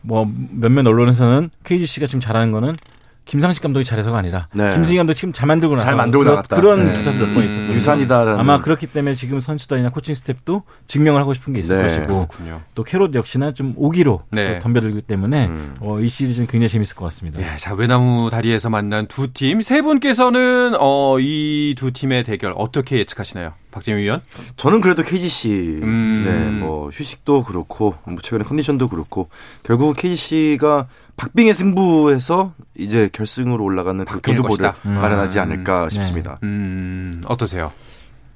뭐 0.00 0.28
몇몇 0.50 0.86
언론에서는 0.86 1.50
KGC가 1.62 2.06
지금 2.06 2.20
잘하는 2.20 2.50
거는 2.52 2.76
김상식 3.26 3.62
감독이 3.62 3.84
잘해서가 3.86 4.18
아니라 4.18 4.48
네. 4.52 4.74
김승기 4.74 4.96
감독이 4.98 5.16
지금 5.16 5.32
잘 5.32 5.46
만들고 5.46 5.76
나서 5.76 5.86
잘 5.86 5.96
만들고 5.96 6.24
나갔다. 6.24 6.56
그런 6.56 6.86
네. 6.88 6.92
기사도 6.92 7.16
몇 7.26 7.34
번 7.34 7.44
있었고 7.44 7.72
유산이다라는 7.72 8.38
아마 8.38 8.60
그렇기 8.60 8.86
때문에 8.88 9.14
지금 9.14 9.40
선수단이나 9.40 9.88
코칭 9.90 10.14
스텝도 10.14 10.62
증명을 10.86 11.20
하고 11.22 11.32
싶은 11.32 11.54
게 11.54 11.60
있을 11.60 11.76
네. 11.78 11.82
것이고 11.84 12.06
그렇군요. 12.28 12.60
또 12.74 12.82
캐롯 12.84 13.14
역시나 13.14 13.52
좀 13.52 13.72
오기로 13.76 14.24
네. 14.30 14.58
덤벼들기 14.58 15.02
때문에 15.02 15.46
음. 15.46 15.74
어, 15.80 16.00
이 16.00 16.08
시리즈는 16.08 16.46
굉장히 16.46 16.68
재밌을 16.68 16.94
것 16.96 17.04
같습니다. 17.06 17.40
예, 17.40 17.56
자 17.56 17.74
외나무 17.74 18.28
다리에서 18.30 18.68
만난 18.70 19.06
두 19.06 19.28
팀 19.32 19.62
세 19.62 19.80
분께서는 19.80 20.74
어, 20.78 21.16
이 21.18 21.74
두 21.78 21.92
팀의 21.92 22.24
대결 22.24 22.52
어떻게 22.56 22.98
예측하시나요? 22.98 23.54
박재민 23.70 24.04
위원? 24.04 24.20
저는 24.56 24.80
그래도 24.80 25.02
KGC 25.02 25.80
음. 25.82 26.24
네, 26.26 26.60
뭐 26.60 26.90
휴식도 26.90 27.42
그렇고 27.42 27.94
뭐 28.04 28.16
최근에 28.22 28.44
컨디션도 28.44 28.88
그렇고 28.88 29.28
결국 29.64 29.96
KGC가 29.96 30.86
박빙의 31.16 31.54
승부에서 31.54 32.54
이제 32.76 33.08
결승으로 33.12 33.62
올라가는 33.62 34.04
그 34.04 34.20
교두보를 34.22 34.72
마련하지 34.82 35.38
않을까 35.38 35.84
음. 35.84 35.88
싶습니다. 35.90 36.38
네. 36.42 36.48
음, 36.48 37.22
어떠세요? 37.26 37.72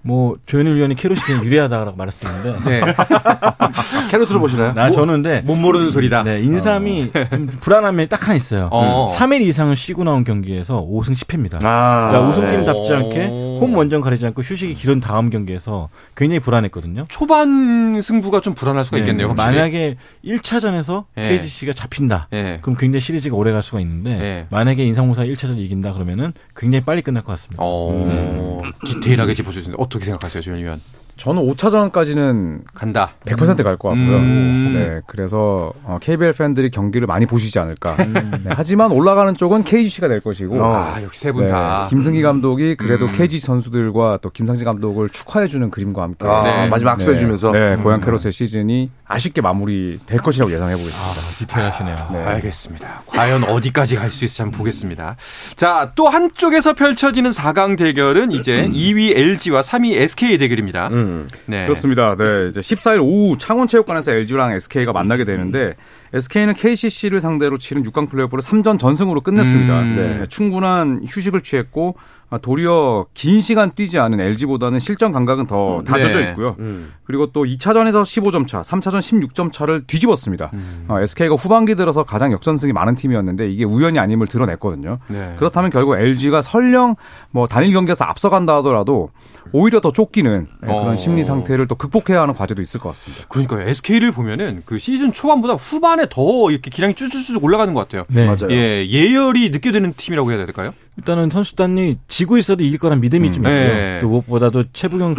뭐 0.03 0.37
조현일 0.47 0.77
위원이 0.77 0.95
캐롯이 0.95 1.21
그냥 1.21 1.45
유리하다라고 1.45 1.97
말했었는데 1.97 2.71
네. 2.71 2.81
캐롯으로 4.11 4.41
보시나요? 4.41 4.73
나 4.73 4.91
저는 4.91 5.23
근데 5.23 5.41
못 5.41 5.57
모르는 5.57 5.91
소리다. 5.91 6.23
네, 6.23 6.41
인삼이 6.41 7.11
어. 7.15 7.29
좀 7.31 7.47
불안한 7.61 7.97
면이 7.97 8.09
딱 8.09 8.23
하나 8.25 8.35
있어요. 8.35 8.69
어. 8.73 9.09
3일 9.15 9.43
이상을 9.43 9.75
쉬고 9.77 10.05
나온 10.05 10.25
경기에서 10.25 10.81
5승 10.87 11.13
10패입니다. 11.13 11.65
아. 11.65 12.09
그러니까 12.11 12.29
우승팀답지 12.29 12.95
않게 12.95 13.27
홈 13.27 13.77
원정 13.77 14.01
가리지 14.01 14.25
않고 14.27 14.43
휴식이 14.43 14.75
길은 14.75 15.01
다음 15.01 15.31
경기에서 15.31 15.89
굉장히 16.17 16.41
불안했거든요. 16.41 17.07
초반 17.09 18.01
승부가 18.01 18.41
좀 18.41 18.55
불안할 18.55 18.85
수가 18.85 18.99
네, 18.99 19.03
있겠네요. 19.03 19.35
만약에 19.35 19.97
1차전에서 20.25 21.05
네. 21.17 21.29
KGC가 21.29 21.73
잡힌다. 21.73 22.29
네. 22.31 22.59
그럼 22.63 22.77
굉장히 22.79 23.01
시리즈가 23.01 23.37
오래 23.37 23.53
갈 23.53 23.63
수가 23.63 23.81
있는데 23.81 24.17
네. 24.17 24.47
만약에 24.51 24.85
인상공사 24.85 25.25
1차전 25.25 25.59
이긴다 25.59 25.93
그러면은 25.93 26.33
굉장히 26.57 26.85
빨리 26.85 27.03
끝날 27.03 27.23
것 27.25 27.33
같습니다. 27.33 27.63
어. 27.65 28.63
네. 28.63 28.71
디테일하게 28.87 29.35
짚어주시는데 29.35 29.83
어떻게 29.89 30.05
생각하세요, 30.05 30.43
조현 30.43 30.59
위원? 30.59 30.98
저는 31.19 31.43
5차전까지는 31.43 32.61
간다. 32.75 33.11
100%갈 33.27 33.77
것 33.77 33.89
같고요. 33.89 34.17
음. 34.17 34.73
네, 34.75 35.01
그래서 35.07 35.73
어, 35.85 35.99
KBL 36.01 36.33
팬들이 36.33 36.71
경기를 36.71 37.07
많이 37.07 37.27
보시지 37.27 37.59
않을까. 37.59 37.97
음. 37.99 38.41
네, 38.45 38.51
하지만 38.55 38.93
올라가는 38.93 39.35
쪽은 39.35 39.65
KGC가 39.65 40.09
될 40.09 40.21
것이고. 40.21 40.65
아, 40.65 41.03
역시 41.03 41.21
세분 41.21 41.47
네, 41.47 41.53
다. 41.53 41.87
김승기 41.91 42.23
감독이 42.23 42.77
그래도 42.77 43.07
음. 43.07 43.13
KG 43.13 43.41
선수들과 43.41 44.19
또 44.23 44.31
김상진 44.31 44.65
감독을 44.65 45.11
축하해주는 45.11 45.71
그림과 45.71 46.03
함께 46.03 46.27
아, 46.27 46.43
네. 46.43 46.69
마지막 46.69 46.93
악수해주면서 46.93 47.53
네, 47.53 47.77
네, 47.77 47.83
고양 47.83 48.01
캐롯의 48.01 48.33
시즌이 48.33 48.91
아쉽게 49.07 49.41
마무리될 49.41 50.19
것이라고 50.21 50.53
예상해 50.53 50.73
보겠습니다. 50.75 50.99
아, 50.99 51.39
디테일하시네요. 51.39 51.97
네. 52.13 52.19
알겠습니다. 52.25 53.03
과연 53.07 53.45
어디까지 53.45 53.97
갈 53.97 54.09
수 54.09 54.25
있을지 54.25 54.41
한번 54.43 54.59
보겠습니다. 54.59 55.17
자, 55.57 55.93
또 55.95 56.09
한쪽에서 56.09 56.73
펼쳐지는 56.73 57.31
4강 57.31 57.77
대결은 57.77 58.33
이제 58.33 58.69
2위 58.73 59.17
LG와 59.17 59.61
3위 59.61 59.93
SK의 59.93 60.39
대결입니다. 60.39 60.89
음. 61.09 61.29
네. 61.47 61.65
그렇습니다. 61.65 62.15
네, 62.17 62.49
이제 62.49 62.61
14일 62.61 63.01
오후 63.03 63.37
창원체육관에서 63.39 64.13
LG랑 64.13 64.53
SK가 64.53 64.93
만나게 64.93 65.25
되는데 65.25 65.75
SK는 66.13 66.55
KCC를 66.55 67.21
상대로 67.21 67.59
치른 67.59 67.83
6강 67.85 68.09
플레이오프를 68.09 68.43
3전 68.43 68.79
전승으로 68.79 69.21
끝냈습니다. 69.21 69.81
음. 69.81 69.97
네, 69.97 70.27
충분한 70.27 71.03
휴식을 71.07 71.43
취했고 71.43 71.97
아, 72.31 72.37
도리어 72.37 73.07
긴 73.15 73.41
시간 73.41 73.71
뛰지 73.75 73.99
않은 73.99 74.21
LG보다는 74.21 74.81
실전 74.81 75.13
감각은 75.13 75.47
더 75.47 75.79
음. 75.79 75.85
다져져 75.85 76.21
네. 76.21 76.31
있고요. 76.31 76.57
음. 76.59 76.93
그리고 77.05 77.33
또 77.33 77.45
2차전에서 77.45 78.03
15점 78.03 78.47
차, 78.47 78.61
3차전 78.61 78.99
16점 78.99 79.51
차를 79.51 79.85
뒤집었습니다. 79.87 80.51
음. 80.53 80.85
어, 80.89 81.01
SK가 81.01 81.37
후반기 81.37 81.75
들어서 81.75 82.03
가장 82.03 82.33
역전승이 82.33 82.75
많은 82.75 82.97
팀이었는데 82.97 83.49
이게 83.49 83.65
우연이 83.65 83.99
아님을 83.99 84.27
드러냈거든요. 84.27 84.99
네. 85.09 85.37
그렇다면 85.39 85.71
결국 85.71 85.97
LG가 85.97 86.43
설령 86.43 86.97
뭐 87.31 87.47
단일 87.47 87.73
경기에서 87.73 88.05
앞서간다 88.05 88.57
하더라도 88.57 89.11
오히려 89.53 89.81
더 89.81 89.91
쫓기는 89.91 90.47
네, 90.61 90.67
그런 90.67 90.89
어. 90.89 90.97
심리 90.97 91.25
상태를 91.25 91.67
또 91.67 91.77
극복해야 91.77 92.21
하는 92.21 92.35
과제도 92.35 92.61
있을 92.61 92.79
것 92.79 92.91
같습니다. 92.91 93.25
그러니까 93.31 93.63
SK를 93.63 94.13
보면은 94.13 94.63
그 94.67 94.77
시즌 94.77 95.13
초반보다 95.13 95.55
후반 95.55 95.98
에 96.01 96.07
더 96.11 96.51
이렇게 96.51 96.71
기량이 96.71 96.95
쭉쭉쭉 96.95 97.43
올라가는 97.45 97.73
것 97.75 97.81
같아요. 97.81 98.05
네. 98.09 98.25
맞아요. 98.27 98.51
예, 98.51 98.87
예열이 98.89 99.51
느껴지는 99.51 99.95
팀이라고 99.97 100.31
해야 100.33 100.45
될까요? 100.45 100.73
일단은 100.97 101.31
선수단이 101.31 101.99
지고 102.09 102.37
있어도 102.39 102.65
이길 102.65 102.79
거란 102.79 103.01
믿음이 103.01 103.29
음, 103.29 103.33
좀 103.33 103.43
있고요. 103.45 103.75
네. 103.75 103.99
또 104.01 104.09
무엇보다도 104.09 104.65
최부경 104.73 105.15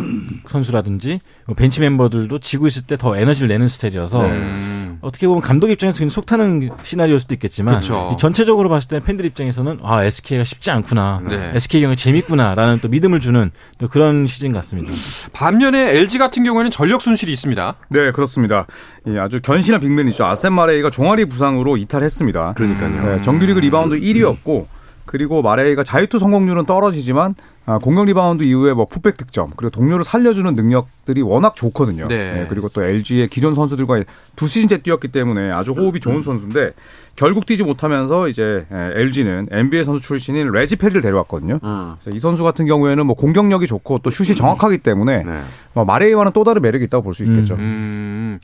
선수라든지 0.48 1.20
뭐 1.46 1.56
벤치 1.56 1.80
멤버들도 1.82 2.40
지고 2.40 2.68
있을 2.68 2.84
때 2.84 2.98
더 2.98 3.16
에너지를 3.18 3.48
내는 3.48 3.68
스타일이어서 3.70 4.24
네. 4.24 4.79
어떻게 5.02 5.28
보면 5.28 5.42
감독 5.42 5.70
입장에서 5.70 5.98
그냥 5.98 6.10
속타는 6.10 6.70
시나리오일 6.84 7.20
수도 7.20 7.34
있겠지만 7.36 7.82
전체적으로 8.18 8.70
봤을 8.70 8.88
때 8.90 9.00
팬들 9.00 9.26
입장에서는 9.26 9.80
아 9.84 10.04
SK가 10.04 10.44
쉽지 10.44 10.72
않구나, 10.72 11.22
네. 11.28 11.52
SK 11.56 11.82
경이 11.82 11.96
재밌구나라는 11.96 12.80
또 12.82 12.88
믿음을 12.88 13.20
주는 13.20 13.52
또 13.78 13.88
그런 13.88 14.28
시즌 14.28 14.52
같습니다. 14.52 14.92
반면에 15.34 15.96
LG 15.98 16.18
같은 16.18 16.44
경우에는 16.44 16.72
전력 16.72 17.02
손실이 17.02 17.32
있습니다. 17.32 17.76
네 17.90 18.12
그렇습니다. 18.12 18.66
아주 19.20 19.42
건실한 19.42 19.82
big 19.82 19.94
man이죠. 19.94 20.26
아셈 20.26 20.54
마레이가 20.54 20.90
종아리 20.90 21.26
부상으로 21.26 21.78
이탈했습니다. 21.78 22.54
그러니까요. 22.54 23.16
네, 23.16 23.22
정규리그 23.22 23.60
리바운드 23.60 24.00
1위였고. 24.00 24.66
그리고 25.10 25.42
마레이가 25.42 25.82
자유투 25.84 26.20
성공률은 26.20 26.66
떨어지지만 26.66 27.34
아, 27.66 27.80
공격 27.80 28.06
리바운드 28.06 28.44
이후에 28.44 28.74
뭐 28.74 28.86
putback 28.86 29.18
득점 29.18 29.54
그리고 29.56 29.72
동료를 29.72 30.04
살려주는 30.04 30.54
능력들이 30.54 31.24
워낙 31.24 31.56
좋거든요. 31.56 32.08
네. 32.08 32.34
네, 32.34 32.46
그리고 32.48 32.70
또 32.70 32.84
LG의 32.84 33.28
기존 33.30 33.56
선수들과 33.56 34.04
두 34.36 34.48
시즌째 34.48 34.78
뛰었기 34.78 35.08
때문에 35.08 35.50
아주 35.50 35.72
호흡이 35.72 36.00
좋은 36.00 36.22
선수인데 36.22 36.74
결국 37.16 37.48
뛰지 37.48 37.64
못하면서 37.64 38.28
이제 38.28 38.68
LG는 38.72 39.48
NBA 39.52 39.84
선수 39.84 40.06
출신인 40.06 40.52
레지 40.52 40.76
페리를 40.76 41.02
데려왔거든요. 41.02 41.60
음. 41.64 41.96
그래서 42.00 42.16
이 42.16 42.20
선수 42.20 42.44
같은 42.44 42.68
경우에는 42.68 43.04
뭐 43.08 43.16
공격력이 43.16 43.66
좋고 43.66 44.00
또 44.04 44.12
슛이 44.12 44.36
정확하기 44.36 44.78
때문에 44.78 45.24
네. 45.24 45.42
뭐 45.74 45.86
마레이와는 45.86 46.34
또 46.34 46.44
다른 46.44 46.62
매력이 46.62 46.86
있다고 46.86 47.04
볼 47.04 47.14
수 47.16 47.24
있겠죠. 47.26 47.56
음. 47.56 48.40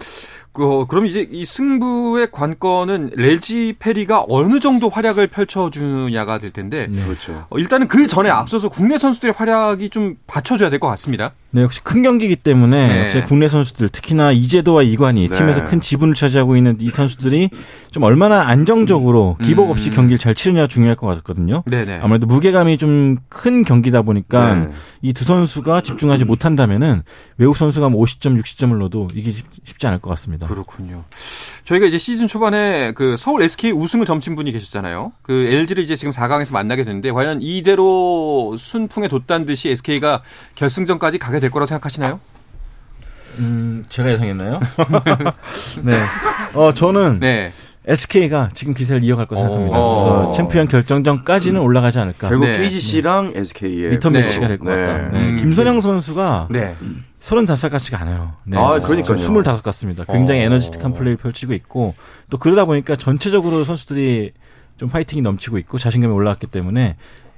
음. 0.56 0.62
그, 0.66 0.86
그럼 0.88 1.06
이제 1.06 1.28
이 1.30 1.46
승부의 1.46 2.30
관건은 2.32 3.12
레지 3.16 3.76
페리가 3.78 4.26
어느 4.30 4.60
정도 4.60 4.90
활약을 4.90 5.28
펼쳐주느냐가 5.28 6.38
될 6.38 6.52
텐데. 6.52 6.88
네. 6.90 7.04
그렇죠. 7.04 7.46
어, 7.50 7.58
일단은 7.58 7.88
그 7.88 8.08
전에 8.08 8.30
앞서서 8.30 8.70
국내 8.70 8.98
선수들의 8.98 9.34
활약이 9.38 9.90
좀 9.90 10.16
받쳐줘야 10.28 10.70
될 10.70 10.80
것 10.80 10.88
같습니다. 10.90 11.32
네, 11.56 11.62
역시 11.62 11.82
큰 11.82 12.04
경기이기 12.04 12.36
때문에 12.36 12.88
네. 12.88 13.04
역시 13.06 13.22
국내 13.22 13.48
선수들 13.48 13.88
특히나 13.88 14.34
이재도와 14.34 14.84
이관이 14.84 15.30
네. 15.30 15.38
팀에서 15.38 15.66
큰 15.68 15.80
지분을 15.80 16.14
차지하고 16.14 16.58
있는 16.58 16.76
이 16.82 16.90
선수들이 16.90 17.50
좀 17.92 18.04
얼마나 18.04 18.42
안정적으로 18.42 19.38
기복 19.42 19.70
없이 19.70 19.90
음. 19.90 19.96
경기를 19.96 20.18
잘 20.18 20.36
치느냐 20.36 20.68
중요할 20.68 20.98
것 20.98 21.08
같거든요. 21.08 21.64
네네. 21.66 22.00
아무래도 22.02 22.28
무게감이 22.28 22.78
좀 22.78 23.16
큰 23.30 23.64
경기다 23.64 24.02
보니까 24.02 24.56
네. 24.56 24.70
이두 25.02 25.24
선수가 25.24 25.82
집중하지 25.82 26.26
못한다면은 26.26 27.04
외국 27.38 27.56
선수가 27.56 27.90
뭐 27.90 28.04
50점, 28.04 28.40
60점을 28.42 28.76
넣어도 28.78 29.08
이게 29.14 29.32
쉽지 29.32 29.88
않을 29.88 30.00
것 30.00 30.10
같습니다. 30.12 30.48
그렇군요. 30.48 31.04
저희가 31.64 31.86
이제 31.86 31.98
시즌 31.98 32.28
초반에 32.28 32.94
그 32.94 33.16
서울 33.18 33.44
SK 33.44 33.72
우승을 33.72 34.06
점친 34.06 34.36
분이 34.36 34.52
계셨잖아요. 34.52 35.14
그 35.22 35.34
LG를 35.34 35.84
이제 35.84 35.96
지금 35.96 36.12
4강에서 36.12 36.54
만나게 36.54 36.84
되는데 36.84 37.12
과연 37.12 37.42
이대로 37.42 38.56
순풍에 38.58 39.08
돋단 39.08 39.46
듯이 39.46 39.70
SK가 39.70 40.22
결승전까지 40.56 41.18
가게 41.20 41.40
될 41.46 41.52
거라고 41.52 41.68
생각하시나요? 41.68 42.20
음, 43.38 43.86
제가 43.90 44.12
예상했나요? 44.14 44.60
네. 45.84 45.94
어, 46.54 46.74
저는 46.74 47.20
네. 47.20 47.52
SK가 47.88 48.50
지금 48.54 48.74
기세를 48.74 49.04
이어갈 49.04 49.28
거라 49.28 49.42
생각합니다. 49.42 49.78
그래서 49.78 50.32
챔피언 50.32 50.68
결정전까지는 50.68 51.62
올라가지 51.62 52.00
않을까. 52.00 52.30
결국 52.30 52.46
네. 52.46 52.54
KGC랑 52.58 53.34
네. 53.34 53.42
SK의 53.42 53.92
리턴 53.92 54.14
네. 54.14 54.22
매치가 54.22 54.48
될것 54.48 54.68
네. 54.68 54.86
같다. 54.86 55.10
네. 55.10 55.20
음. 55.20 55.38
김선영 55.38 55.82
선수가 55.82 56.48
네. 56.50 56.76
35살 57.20 57.70
같지가 57.70 58.02
않아요. 58.02 58.34
네. 58.46 58.58
아, 58.58 58.80
그러니까요. 58.80 59.18
25 59.18 59.44
같습니다. 59.62 60.04
굉장히 60.06 60.40
어. 60.42 60.44
에너지틱한 60.46 60.94
플레이를 60.94 61.18
펼치고 61.18 61.54
있고 61.54 61.94
또 62.32 62.40
그러다 62.40 62.66
보니까 62.66 62.96
전체적으로 62.96 63.64
선수들이 63.64 64.32
좀 64.78 64.90
파이팅이 64.90 65.22
넘치고 65.22 65.60
있고 65.60 65.78
자신감이 65.78 66.12
올라왔기 66.12 66.48
때문에 66.48 66.96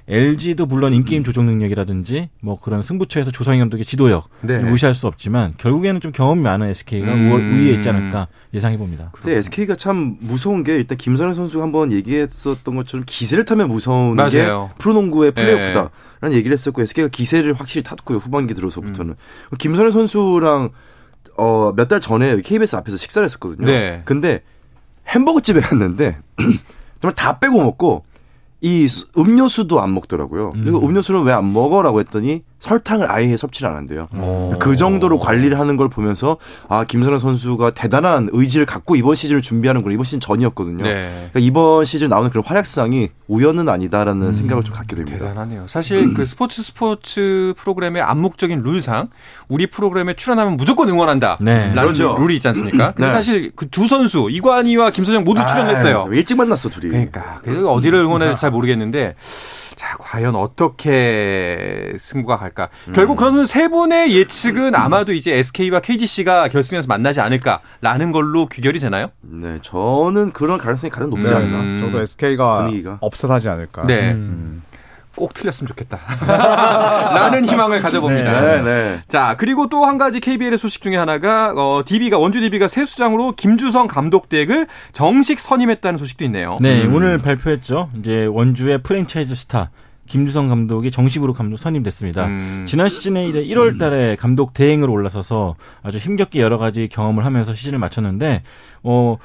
LG도 0.08 0.66
물론 0.66 0.94
인게임 0.94 1.22
조정 1.22 1.44
능력이라든지 1.46 2.30
뭐 2.40 2.58
그런 2.58 2.80
승부처에서 2.82 3.30
조상희 3.30 3.58
감독의 3.58 3.84
지도력 3.84 4.28
네. 4.40 4.58
무시할 4.58 4.94
수 4.94 5.06
없지만 5.06 5.54
결국에는 5.58 6.00
좀 6.00 6.12
경험이 6.12 6.40
많은 6.42 6.68
SK가 6.70 7.12
음. 7.12 7.30
우위에 7.52 7.74
있지 7.74 7.88
않을까 7.88 8.28
예상해 8.54 8.78
봅니다. 8.78 9.10
근데 9.12 9.36
SK가 9.36 9.76
참 9.76 10.16
무서운 10.20 10.64
게 10.64 10.76
일단 10.76 10.96
김선혜 10.96 11.34
선수가 11.34 11.62
한번 11.62 11.92
얘기했었던 11.92 12.74
것처럼 12.74 13.04
기세를 13.06 13.44
타면 13.44 13.68
무서운 13.68 14.16
맞아요. 14.16 14.70
게 14.72 14.74
프로농구의 14.78 15.32
플레이오프다. 15.32 15.82
네. 15.82 15.88
라는 16.20 16.36
얘기를 16.36 16.52
했었고 16.54 16.82
SK가 16.82 17.08
기세를 17.08 17.52
확실히 17.52 17.82
탔고요. 17.84 18.18
후반기 18.18 18.54
들어서부터는. 18.54 19.10
음. 19.12 19.56
김선혜 19.58 19.90
선수랑 19.92 20.70
어, 21.36 21.72
몇 21.76 21.86
달 21.88 22.00
전에 22.00 22.40
KBS 22.40 22.76
앞에서 22.76 22.96
식사를 22.96 23.24
했었거든요. 23.24 23.66
네. 23.66 24.02
근데 24.04 24.42
햄버거 25.06 25.40
집에 25.40 25.60
갔는데 25.60 26.18
정말 27.00 27.14
다 27.14 27.38
빼고 27.38 27.62
먹고 27.62 28.04
이 28.60 28.88
음료수도 29.16 29.80
안 29.80 29.94
먹더라고요. 29.94 30.52
음. 30.54 30.60
그리고 30.64 30.84
음료수는 30.84 31.22
왜안 31.22 31.52
먹어라고 31.52 32.00
했더니 32.00 32.42
설탕을 32.60 33.10
아예 33.10 33.36
섭취를 33.36 33.70
안 33.70 33.76
한대요. 33.76 34.06
오. 34.16 34.52
그 34.58 34.74
정도로 34.76 35.18
관리를 35.20 35.58
하는 35.58 35.76
걸 35.76 35.88
보면서 35.88 36.38
아 36.68 36.84
김선호 36.84 37.18
선수가 37.20 37.70
대단한 37.70 38.28
의지를 38.32 38.66
갖고 38.66 38.96
이번 38.96 39.14
시즌을 39.14 39.42
준비하는 39.42 39.82
걸 39.82 39.92
이번 39.92 40.04
시즌 40.04 40.18
전이었거든요. 40.20 40.82
네. 40.82 41.08
그러니까 41.32 41.40
이번 41.40 41.84
시즌 41.84 42.08
나오는 42.08 42.28
그런 42.30 42.44
활약상이 42.44 43.10
우연은 43.28 43.68
아니다라는 43.68 44.26
음. 44.26 44.32
생각을 44.32 44.64
좀 44.64 44.74
갖게 44.74 44.96
됩니다. 44.96 45.18
대단하네요. 45.18 45.66
사실 45.68 46.12
그 46.14 46.24
스포츠 46.26 46.62
스포츠 46.62 47.54
프로그램의 47.56 48.02
암묵적인 48.02 48.60
룰상 48.60 49.08
우리 49.48 49.66
프로그램에 49.68 50.14
출연하면 50.14 50.56
무조건 50.56 50.88
응원한다. 50.88 51.38
네. 51.40 51.60
라는 51.62 51.74
그렇죠. 51.82 52.16
룰이 52.18 52.34
있지 52.36 52.48
않습니까? 52.48 52.92
근데 52.98 53.06
네. 53.06 53.12
사실 53.12 53.52
그 53.54 53.68
두 53.70 53.86
선수 53.86 54.28
이관희와 54.30 54.90
김선영 54.90 55.22
모두 55.22 55.40
출연했어요. 55.46 56.06
아, 56.08 56.14
일찍 56.14 56.36
만났어 56.36 56.68
둘이. 56.68 56.88
그러니까 56.90 57.40
어디를 57.68 58.00
응원해야 58.00 58.30
될지 58.30 58.40
잘 58.40 58.50
모르겠는데 58.50 59.14
자, 59.78 59.96
과연 59.96 60.34
어떻게 60.34 61.92
승부가 61.96 62.36
갈까? 62.36 62.68
음. 62.88 62.94
결국 62.94 63.14
그러면 63.16 63.46
세 63.46 63.68
분의 63.68 64.12
예측은 64.12 64.70
음. 64.70 64.74
아마도 64.74 65.12
이제 65.12 65.34
SK와 65.34 65.78
KGC가 65.78 66.48
결승에서 66.48 66.88
만나지 66.88 67.20
않을까라는 67.20 68.10
걸로 68.10 68.46
귀결이 68.46 68.80
되나요? 68.80 69.12
네, 69.20 69.60
저는 69.62 70.32
그런 70.32 70.58
가능성이 70.58 70.90
가장 70.90 71.10
높지 71.10 71.32
음. 71.32 71.38
않나. 71.38 71.78
저도 71.78 72.00
SK가 72.00 72.64
분위기가. 72.64 72.98
업셋하지 73.00 73.48
않을까. 73.50 73.86
네. 73.86 74.10
음. 74.14 74.64
꼭 75.18 75.34
틀렸으면 75.34 75.66
좋겠다. 75.68 75.98
라는 77.14 77.44
희망을 77.44 77.80
가져봅니다. 77.80 78.40
네, 78.40 78.62
네. 78.62 79.02
자, 79.08 79.34
그리고 79.36 79.68
또 79.68 79.88
한 79.88 79.96
가지 79.98 80.20
KBL의 80.20 80.58
소식 80.58 80.82
중에 80.82 80.96
하나가 80.96 81.52
어, 81.56 81.82
DB가 81.84 82.18
원주 82.18 82.40
DB가 82.40 82.68
새 82.68 82.84
수장으로 82.84 83.32
김주성 83.32 83.86
감독 83.86 84.28
댁을 84.28 84.66
정식 84.92 85.40
선임했다는 85.40 85.96
소식도 85.96 86.24
있네요. 86.26 86.58
네, 86.60 86.82
음. 86.82 86.94
오늘 86.94 87.18
발표했죠. 87.18 87.90
이제 87.98 88.26
원주의 88.26 88.82
프랜차이즈 88.82 89.34
스타 89.34 89.70
김주성 90.06 90.48
감독이 90.48 90.90
정식으로 90.90 91.32
감독 91.32 91.56
선임됐습니다. 91.58 92.26
음. 92.26 92.64
지난 92.66 92.88
시즌에 92.88 93.28
이제 93.28 93.42
1월 93.42 93.78
달에 93.78 94.16
감독 94.16 94.52
대행으로 94.54 94.92
올라서서 94.92 95.56
아주 95.82 95.98
힘겹게 95.98 96.40
여러 96.40 96.58
가지 96.58 96.88
경험을 96.88 97.24
하면서 97.24 97.54
시즌을 97.54 97.78
마쳤는데 97.78 98.42
어 98.82 99.16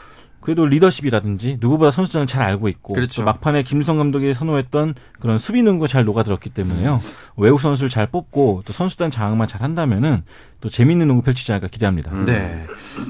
그래도 0.44 0.66
리더십이라든지 0.66 1.58
누구보다 1.62 1.90
선수들은 1.90 2.28
잘 2.28 2.42
알고 2.42 2.68
있고 2.68 2.94
그렇죠. 2.96 3.24
막판에 3.24 3.64
김성 3.64 3.96
감독이 3.96 4.34
선호했던 4.34 4.94
그런 5.22 5.38
수비 5.38 5.64
능구가 5.64 5.88
잘 5.88 6.04
녹아들었기 6.04 6.50
때문에요. 6.50 7.00
외국 7.38 7.62
선수를 7.62 7.90
잘 7.90 8.08
뽑고 8.08 8.64
또 8.66 8.74
선수단 8.74 9.10
장악만 9.10 9.48
잘 9.48 9.62
한다면은 9.62 10.24
또 10.60 10.68
재밌는 10.70 11.08
농구 11.08 11.24
펼치지 11.24 11.54
않을까 11.54 11.70
기대합니다. 11.70 12.12
음. 12.12 12.26
네. 12.26 12.66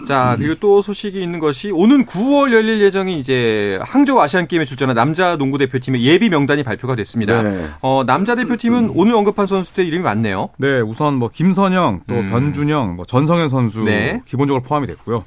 자, 0.07 0.35
그리고 0.37 0.55
또 0.59 0.83
소식이 0.83 1.21
있는 1.21 1.39
것이 1.39 1.71
오는 1.71 2.05
9월 2.05 2.53
열릴 2.53 2.81
예정인 2.81 3.17
이제 3.17 3.79
항저우 3.81 4.19
아시안 4.19 4.47
게임에 4.47 4.65
출전한 4.65 4.95
남자 4.95 5.35
농구 5.35 5.57
대표팀의 5.57 6.03
예비 6.03 6.29
명단이 6.29 6.61
발표가 6.61 6.95
됐습니다. 6.95 7.41
네. 7.41 7.67
어, 7.81 8.03
남자 8.05 8.35
대표팀은 8.35 8.91
오늘 8.93 9.15
언급한 9.15 9.47
선수들 9.47 9.87
이름이 9.87 10.03
많네요. 10.03 10.49
네, 10.57 10.81
우선 10.81 11.15
뭐 11.15 11.29
김선영, 11.33 12.01
또 12.07 12.13
음. 12.13 12.29
변준영, 12.29 12.95
뭐 12.95 13.05
전성현 13.05 13.49
선수 13.49 13.81
네. 13.81 14.21
기본적으로 14.27 14.61
포함이 14.61 14.85
됐고요. 14.85 15.25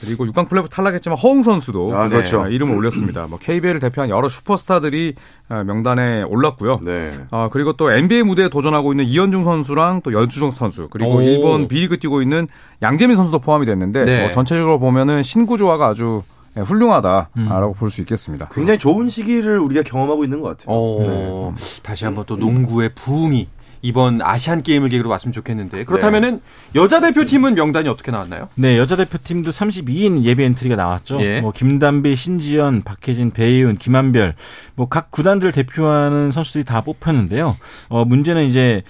그리고 0.00 0.26
6강 0.26 0.48
플레이오프 0.48 0.68
탈락했지만 0.68 1.18
허웅 1.18 1.42
선수도 1.42 1.96
아, 1.96 2.08
그렇죠. 2.08 2.44
네, 2.44 2.54
이름을 2.54 2.76
올렸습니다. 2.76 3.26
뭐 3.28 3.38
KBL을 3.38 3.80
대표한 3.80 4.10
여러 4.10 4.28
슈퍼스타들이 4.28 5.14
아, 5.48 5.62
명단에 5.62 6.22
올랐고요. 6.22 6.80
네. 6.82 7.12
아, 7.30 7.48
그리고 7.52 7.74
또 7.74 7.92
NBA 7.92 8.22
무대에 8.24 8.48
도전하고 8.48 8.92
있는 8.92 9.04
이현중 9.04 9.44
선수랑 9.44 10.02
또 10.02 10.12
연주종 10.12 10.50
선수 10.50 10.88
그리고 10.90 11.16
오. 11.16 11.22
일본 11.22 11.68
B리그 11.68 11.98
뛰고 11.98 12.22
있는 12.22 12.48
양재민 12.82 13.16
선수도 13.16 13.38
포함이 13.38 13.66
됐는데 13.66 14.04
네. 14.04 14.22
뭐 14.22 14.30
전체적으로 14.32 14.78
보면은 14.78 15.22
신구 15.22 15.58
조화가 15.58 15.86
아주 15.86 16.22
네, 16.54 16.62
훌륭하다라고 16.62 17.28
음. 17.36 17.72
볼수 17.76 18.00
있겠습니다. 18.02 18.48
굉장히 18.52 18.78
좋은 18.78 19.08
시기를 19.08 19.58
우리가 19.58 19.82
경험하고 19.82 20.22
있는 20.24 20.40
것 20.40 20.56
같아요. 20.56 20.76
어, 20.76 21.52
네. 21.56 21.80
다시 21.82 22.04
한번 22.04 22.24
또 22.26 22.36
농구의 22.36 22.90
부흥이 22.94 23.48
이번 23.84 24.22
아시안 24.22 24.62
게임을 24.62 24.88
계기로 24.88 25.10
왔으면 25.10 25.32
좋겠는데 25.34 25.84
그렇다면은 25.84 26.40
네. 26.72 26.80
여자 26.80 27.00
대표팀은 27.00 27.54
명단이 27.54 27.86
어떻게 27.90 28.10
나왔나요? 28.10 28.48
네, 28.54 28.78
여자 28.78 28.96
대표팀도 28.96 29.50
32인 29.50 30.22
예비 30.22 30.42
엔트리가 30.42 30.74
나왔죠. 30.74 31.20
예. 31.22 31.42
뭐 31.42 31.52
김단비, 31.52 32.16
신지연, 32.16 32.82
박혜진, 32.82 33.30
배희은, 33.32 33.76
김한별 33.76 34.34
뭐 34.74 34.86
각 34.88 35.10
구단들 35.10 35.52
대표하는 35.52 36.32
선수들이 36.32 36.64
다 36.64 36.80
뽑혔는데요. 36.80 37.56
어 37.88 38.04
문제는 38.06 38.46
이제 38.46 38.82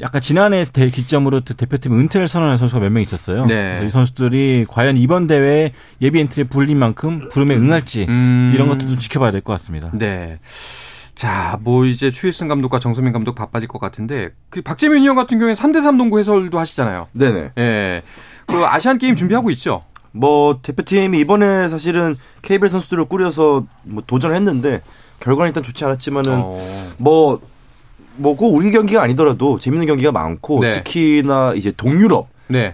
약간 0.00 0.20
지난해 0.20 0.64
대, 0.64 0.88
기점으로 0.88 1.40
대표팀 1.40 1.92
은퇴를 1.98 2.26
선언한 2.26 2.56
선수가 2.56 2.80
몇 2.80 2.90
명 2.90 3.02
있었어요. 3.02 3.46
네. 3.46 3.54
그래서 3.76 3.84
이 3.84 3.90
선수들이 3.90 4.66
과연 4.68 4.96
이번 4.96 5.28
대회 5.28 5.72
예비 6.02 6.18
엔트리에 6.18 6.44
불린 6.48 6.76
만큼 6.76 7.28
부름에 7.30 7.54
응할지 7.54 8.06
음. 8.08 8.50
이런 8.52 8.68
것들도 8.68 8.96
지켜봐야 8.96 9.30
될 9.30 9.42
것 9.42 9.52
같습니다. 9.52 9.90
네. 9.92 10.38
자, 11.20 11.58
뭐 11.60 11.84
이제 11.84 12.10
추일승 12.10 12.48
감독과 12.48 12.78
정소민 12.78 13.12
감독 13.12 13.34
바빠질 13.34 13.68
것 13.68 13.78
같은데 13.78 14.30
그 14.48 14.62
박재민 14.62 15.02
위원 15.02 15.16
같은 15.16 15.38
경우에 15.38 15.52
3대3 15.52 15.96
농구 15.96 16.18
해설도 16.18 16.58
하시잖아요. 16.58 17.08
네네. 17.12 17.52
예. 17.58 18.02
그 18.46 18.64
아시안 18.64 18.96
게임 18.96 19.14
준비하고 19.14 19.50
있죠. 19.50 19.82
뭐 20.12 20.60
대표팀이 20.62 21.20
이번에 21.20 21.68
사실은 21.68 22.16
KBL 22.40 22.70
선수들을 22.70 23.04
꾸려서 23.04 23.66
뭐 23.82 24.02
도전을 24.06 24.34
했는데 24.34 24.80
결과는 25.20 25.50
일단 25.50 25.62
좋지 25.62 25.84
않았지만은 25.84 26.32
어. 26.36 26.58
뭐 26.96 27.38
뭐꼭 28.16 28.54
우리 28.54 28.70
경기가 28.70 29.02
아니더라도 29.02 29.58
재밌는 29.58 29.88
경기가 29.88 30.12
많고 30.12 30.60
네. 30.60 30.70
특히나 30.70 31.52
이제 31.54 31.70
동유럽 31.70 32.28
네. 32.48 32.72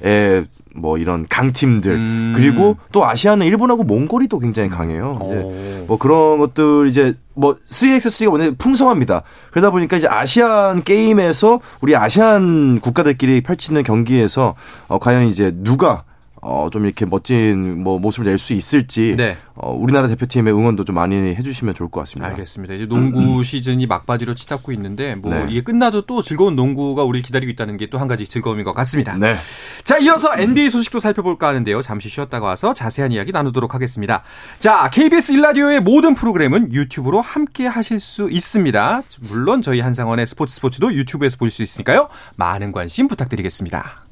뭐 0.76 0.98
이런 0.98 1.26
강팀들 1.28 1.92
음. 1.92 2.32
그리고 2.34 2.76
또 2.92 3.06
아시아는 3.06 3.46
일본하고 3.46 3.84
몽골이 3.84 4.28
또 4.28 4.38
굉장히 4.38 4.68
강해요. 4.68 5.18
이제 5.24 5.84
뭐 5.86 5.98
그런 5.98 6.38
것들 6.38 6.88
이제 6.88 7.14
뭐 7.34 7.56
3x3가 7.56 8.30
원래 8.30 8.50
풍성합니다. 8.56 9.22
그러다 9.50 9.70
보니까 9.70 9.96
이제 9.96 10.06
아시안 10.08 10.82
게임에서 10.82 11.60
우리 11.80 11.96
아시안 11.96 12.80
국가들끼리 12.80 13.42
펼치는 13.42 13.82
경기에서 13.82 14.54
어 14.88 14.98
과연 14.98 15.26
이제 15.26 15.52
누가 15.56 16.04
어, 16.46 16.68
좀 16.70 16.84
이렇게 16.84 17.04
멋진 17.06 17.82
뭐 17.82 17.98
모습을 17.98 18.26
낼 18.30 18.38
수 18.38 18.52
있을지 18.52 19.14
네. 19.16 19.36
어, 19.54 19.72
우리나라 19.72 20.06
대표팀의 20.08 20.52
응원도 20.54 20.84
좀 20.84 20.94
많이 20.94 21.34
해주시면 21.34 21.74
좋을 21.74 21.90
것 21.90 22.00
같습니다. 22.00 22.28
알겠습니다. 22.28 22.74
이제 22.74 22.86
농구 22.86 23.42
시즌이 23.42 23.86
막바지로 23.86 24.34
치닫고 24.34 24.70
있는데 24.72 25.14
뭐 25.14 25.32
네. 25.32 25.46
이게 25.48 25.62
끝나도 25.62 26.02
또 26.06 26.22
즐거운 26.22 26.54
농구가 26.54 27.02
우리를 27.02 27.24
기다리고 27.26 27.50
있다는 27.50 27.76
게 27.78 27.86
또 27.90 27.98
한 27.98 28.08
가지 28.08 28.26
즐거움인 28.26 28.64
것 28.64 28.74
같습니다. 28.74 29.14
네. 29.14 29.34
자, 29.84 29.96
이어서 29.98 30.30
NBA 30.38 30.70
소식도 30.70 30.98
살펴볼까 31.00 31.48
하는데요. 31.48 31.80
잠시 31.82 32.08
쉬었다가 32.08 32.46
와서 32.46 32.74
자세한 32.74 33.10
이야기 33.12 33.32
나누도록 33.32 33.74
하겠습니다. 33.74 34.22
자, 34.58 34.90
KBS 34.92 35.32
일라디오의 35.32 35.80
모든 35.80 36.14
프로그램은 36.14 36.72
유튜브로 36.72 37.20
함께 37.22 37.66
하실 37.66 37.98
수 37.98 38.28
있습니다. 38.30 39.02
물론 39.30 39.62
저희 39.62 39.80
한상원의 39.80 40.26
스포츠 40.26 40.54
스포츠도 40.56 40.92
유튜브에서 40.94 41.36
볼수 41.38 41.62
있으니까요. 41.62 42.08
많은 42.36 42.72
관심 42.72 43.08
부탁드리겠습니다. 43.08 44.05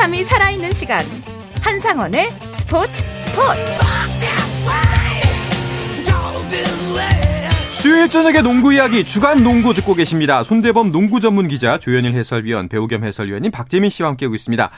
짜릿함이 0.00 0.24
살아있는 0.24 0.72
시간 0.72 1.00
한상원의 1.60 2.30
스포츠 2.52 2.92
스포츠 2.92 3.60
수요일 7.68 8.08
저녁의 8.08 8.42
농구 8.42 8.72
이야기 8.72 9.04
주간 9.04 9.42
농구 9.42 9.74
듣고 9.74 9.94
계십니다. 9.94 10.42
손대범 10.42 10.90
농구 10.90 11.20
전문 11.20 11.48
기자 11.48 11.78
조현일 11.78 12.14
해설위원 12.14 12.68
배우 12.68 12.86
겸 12.88 13.04
해설위원님 13.04 13.50
박재민 13.50 13.90
씨와 13.90 14.08
함께하고 14.10 14.34
있습니다. 14.34 14.70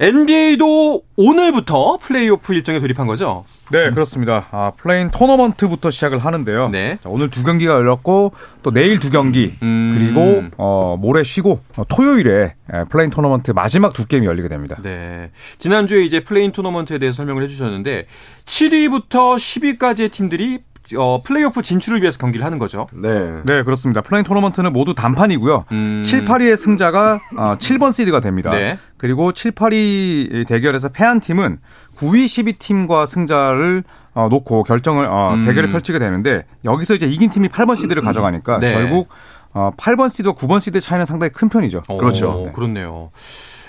NBA도 0.00 1.02
오늘부터 1.16 1.96
플레이오프 1.96 2.54
일정에 2.54 2.78
돌입한 2.78 3.08
거죠? 3.08 3.44
네, 3.72 3.90
그렇습니다. 3.90 4.46
아, 4.52 4.72
play-in 4.76 5.10
토너먼트부터 5.10 5.90
시작을 5.90 6.18
하는데요. 6.20 6.68
네. 6.68 6.98
자, 7.02 7.08
오늘 7.08 7.30
두 7.30 7.42
경기가 7.42 7.74
열렸고 7.74 8.32
또 8.62 8.70
내일 8.70 9.00
두 9.00 9.10
경기 9.10 9.56
음. 9.62 9.90
그리고 9.92 10.44
어, 10.56 10.96
모레 10.96 11.24
쉬고 11.24 11.60
어, 11.76 11.82
토요일에 11.88 12.54
예, 12.72 12.84
play-in 12.90 13.10
토너먼트 13.10 13.50
마지막 13.50 13.92
두 13.92 14.06
게임이 14.06 14.26
열리게 14.26 14.48
됩니다. 14.48 14.76
네. 14.82 15.30
지난주에 15.58 16.04
이제 16.04 16.20
play-in 16.20 16.52
토너먼트에 16.52 16.98
대해서 16.98 17.16
설명을 17.16 17.42
해 17.42 17.48
주셨는데 17.48 18.06
7위부터 18.44 19.36
10위까지의 19.36 20.12
팀들이 20.12 20.60
어, 20.96 21.20
플레이오프 21.22 21.62
진출을 21.62 22.00
위해서 22.00 22.18
경기를 22.18 22.44
하는 22.46 22.58
거죠. 22.58 22.86
네. 22.92 23.42
네, 23.44 23.62
그렇습니다. 23.62 24.00
play-in 24.00 24.24
토너먼트는 24.24 24.72
모두 24.72 24.94
단판이고요. 24.94 25.64
음. 25.72 26.02
7, 26.04 26.24
8위의 26.24 26.56
승자가 26.56 27.20
어, 27.36 27.54
7번 27.58 27.92
시드가 27.92 28.20
됩니다. 28.20 28.50
네. 28.50 28.78
그리고 28.96 29.32
7, 29.32 29.52
8위 29.52 30.46
대결에서 30.46 30.88
패한 30.88 31.20
팀은 31.20 31.58
9위, 31.96 32.24
10위 32.24 32.57
팀과 32.57 33.06
승자를 33.06 33.84
어, 34.14 34.28
놓고 34.28 34.64
결정을 34.64 35.06
어, 35.06 35.34
음. 35.34 35.44
대결을 35.44 35.70
펼치게 35.70 35.98
되는데 35.98 36.44
여기서 36.64 36.94
이제 36.94 37.06
이긴 37.06 37.30
팀이 37.30 37.48
8번 37.48 37.76
시드를 37.76 38.02
가져가니까 38.02 38.58
네. 38.58 38.72
결국 38.74 39.08
어, 39.52 39.72
8번 39.76 40.10
시드와 40.10 40.34
9번 40.34 40.60
시드 40.60 40.80
차이는 40.80 41.06
상당히 41.06 41.32
큰 41.32 41.48
편이죠. 41.48 41.82
오, 41.88 41.96
그렇죠. 41.96 42.44
네. 42.46 42.52
그렇네요. 42.52 43.10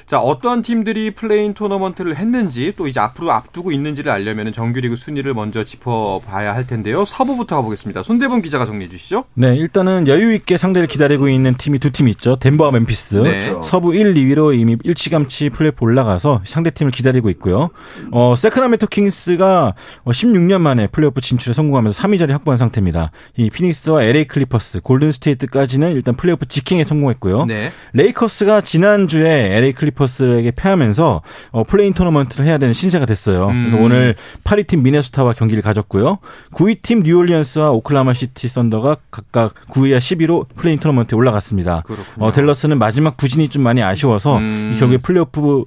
자, 0.10 0.20
어떠한 0.20 0.64
팀들이 0.64 1.12
play-in 1.12 1.54
토너먼트를 1.54 2.16
했는지 2.16 2.74
또 2.76 2.88
이제 2.88 3.00
앞으로 3.00 3.32
앞두고 3.32 3.72
있는지를 3.72 4.12
알려면 4.12 4.52
정규리그 4.52 4.96
순위를 4.96 5.36
먼저 5.36 5.64
짚어봐야 5.64 6.56
할 6.56 6.66
텐데요. 6.66 7.06
서부부터 7.06 7.58
가보겠습니다. 7.58 8.02
손대범 8.02 8.42
기자가 8.42 8.66
정리해 8.66 8.90
주시죠. 8.90 9.26
네, 9.36 9.56
일단은 9.56 10.08
여유 10.08 10.34
있게 10.34 10.58
상대를 10.58 10.88
기다리고 10.88 11.30
있는 11.30 11.54
팀이 11.54 11.78
두 11.78 11.92
팀 11.92 12.08
있죠. 12.08 12.38
덴버와 12.38 12.72
멤피스. 12.72 13.18
네. 13.18 13.54
서부 13.64 13.94
1, 13.94 14.16
2위로 14.16 14.60
이미 14.60 14.78
일찌감치 14.84 15.52
플레이오프 15.52 15.86
올라가서 15.86 16.42
상대 16.44 16.72
팀을 16.72 16.92
기다리고 16.92 17.30
있고요. 17.30 17.70
어, 18.12 18.34
새크라멘토 18.36 18.88
킹스가 18.88 19.76
16년 20.06 20.60
만에 20.62 20.88
플레이오프 20.88 21.22
진출에 21.22 21.54
성공하면서 21.54 22.02
3위 22.02 22.18
자리 22.18 22.32
확보한 22.34 22.58
상태입니다. 22.58 23.12
이 23.38 23.52
피닉스와 23.52 24.02
LA 24.06 24.26
클리퍼스, 24.26 24.80
골든 24.82 25.12
스테이트까지는 25.12 25.92
일단 25.92 26.16
플레이오프 26.16 26.48
직행에 26.48 26.84
성공했고요. 26.84 27.46
네. 27.46 27.72
레이커스가 27.94 28.62
지난주에 28.62 29.56
LA 29.56 29.74
클리퍼스 29.74 29.99
레이커스에게 30.00 30.52
패하면서 30.52 31.22
어, 31.52 31.64
play-in 31.64 31.94
토너먼트를 31.94 32.46
해야 32.46 32.58
되는 32.58 32.74
신세가 32.74 33.06
됐어요. 33.06 33.48
음. 33.48 33.68
그래서 33.68 33.84
오늘 33.84 34.16
8위 34.44 34.68
팀 34.68 34.84
미네소타와 34.84 35.34
경기를 35.34 35.62
가졌고요. 35.62 36.20
9위 36.54 36.82
팀 36.82 37.02
뉴올리언스와 37.02 37.72
오클라호마시티 37.72 38.48
썬더가 38.48 38.98
각각 39.12 39.54
9위와 39.70 39.98
10위로 39.98 40.48
play-in 40.56 40.80
토너먼트에 40.80 41.18
올라갔습니다. 41.18 41.84
어, 42.18 42.32
댈러스는 42.32 42.80
마지막 42.80 43.18
부진이 43.18 43.50
좀 43.50 43.64
많이 43.64 43.84
아쉬워서 43.84 44.38
음. 44.38 44.76
결국에 44.80 44.98
플레이오프 45.00 45.66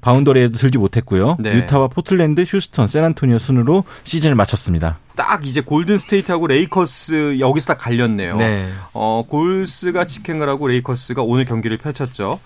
boundary에도 0.00 0.56
들지 0.56 0.78
못했고요. 0.78 1.36
네. 1.40 1.56
유타와 1.56 1.88
포틀랜드, 1.88 2.42
휴스턴, 2.42 2.86
샌안토니오 2.86 3.36
순으로 3.36 3.84
시즌을 4.04 4.34
마쳤습니다. 4.34 4.98
딱 5.14 5.46
이제 5.46 5.60
골든 5.60 5.98
스테이트하고 5.98 6.46
레이커스 6.46 7.38
여기서 7.38 7.66
딱 7.74 7.78
갈렸네요. 7.78 8.36
네. 8.36 8.70
어, 8.94 9.22
골스가 9.28 10.06
직행을 10.06 10.48
하고 10.48 10.68
레이커스가 10.68 11.22
오늘 11.22 11.44
경기를 11.44 11.76
펼쳤죠. 11.76 12.40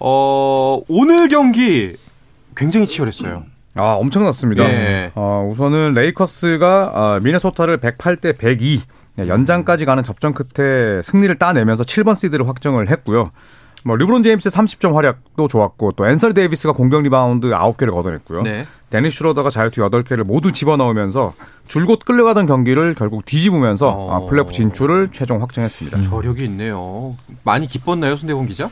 어, 0.00 0.80
오늘 0.88 1.28
경기 1.28 1.96
굉장히 2.56 2.86
치열했어요. 2.86 3.44
아, 3.74 3.94
엄청났습니다. 3.94 4.66
네. 4.66 5.10
어, 5.14 5.48
우선은 5.50 5.94
레이커스가 5.94 6.92
어, 6.94 7.20
미네소타를 7.20 7.78
108대 7.78 8.38
102 8.38 8.82
연장까지 9.18 9.84
가는 9.84 10.02
접전 10.02 10.34
끝에 10.34 11.02
승리를 11.02 11.34
따내면서 11.36 11.84
7번 11.84 12.16
시드를 12.16 12.48
확정을 12.48 12.88
했고요. 12.90 13.30
뭐 13.86 13.96
르브론 13.96 14.22
제임스의 14.22 14.50
30점 14.50 14.94
활약도 14.94 15.46
좋았고 15.46 15.92
또 15.92 16.08
앤서니 16.08 16.32
데이비스가 16.32 16.72
공격 16.72 17.02
리바운드 17.02 17.50
9개를 17.50 17.92
걷어냈고요. 17.92 18.42
네. 18.42 18.66
데니스 18.88 19.18
슈로더가 19.18 19.50
자유투 19.50 19.82
8개를 19.82 20.24
모두 20.24 20.52
집어넣으면서 20.52 21.34
줄곧 21.68 22.00
끌려가던 22.04 22.46
경기를 22.46 22.94
결국 22.94 23.26
뒤집으면서 23.26 23.88
어... 23.88 24.26
플레이오프 24.26 24.52
진출을 24.52 25.08
최종 25.12 25.42
확정했습니다. 25.42 25.98
음. 25.98 26.02
저력이 26.04 26.44
있네요. 26.44 27.16
많이 27.42 27.66
기뻤나요, 27.66 28.16
손대범 28.16 28.46
기자? 28.46 28.70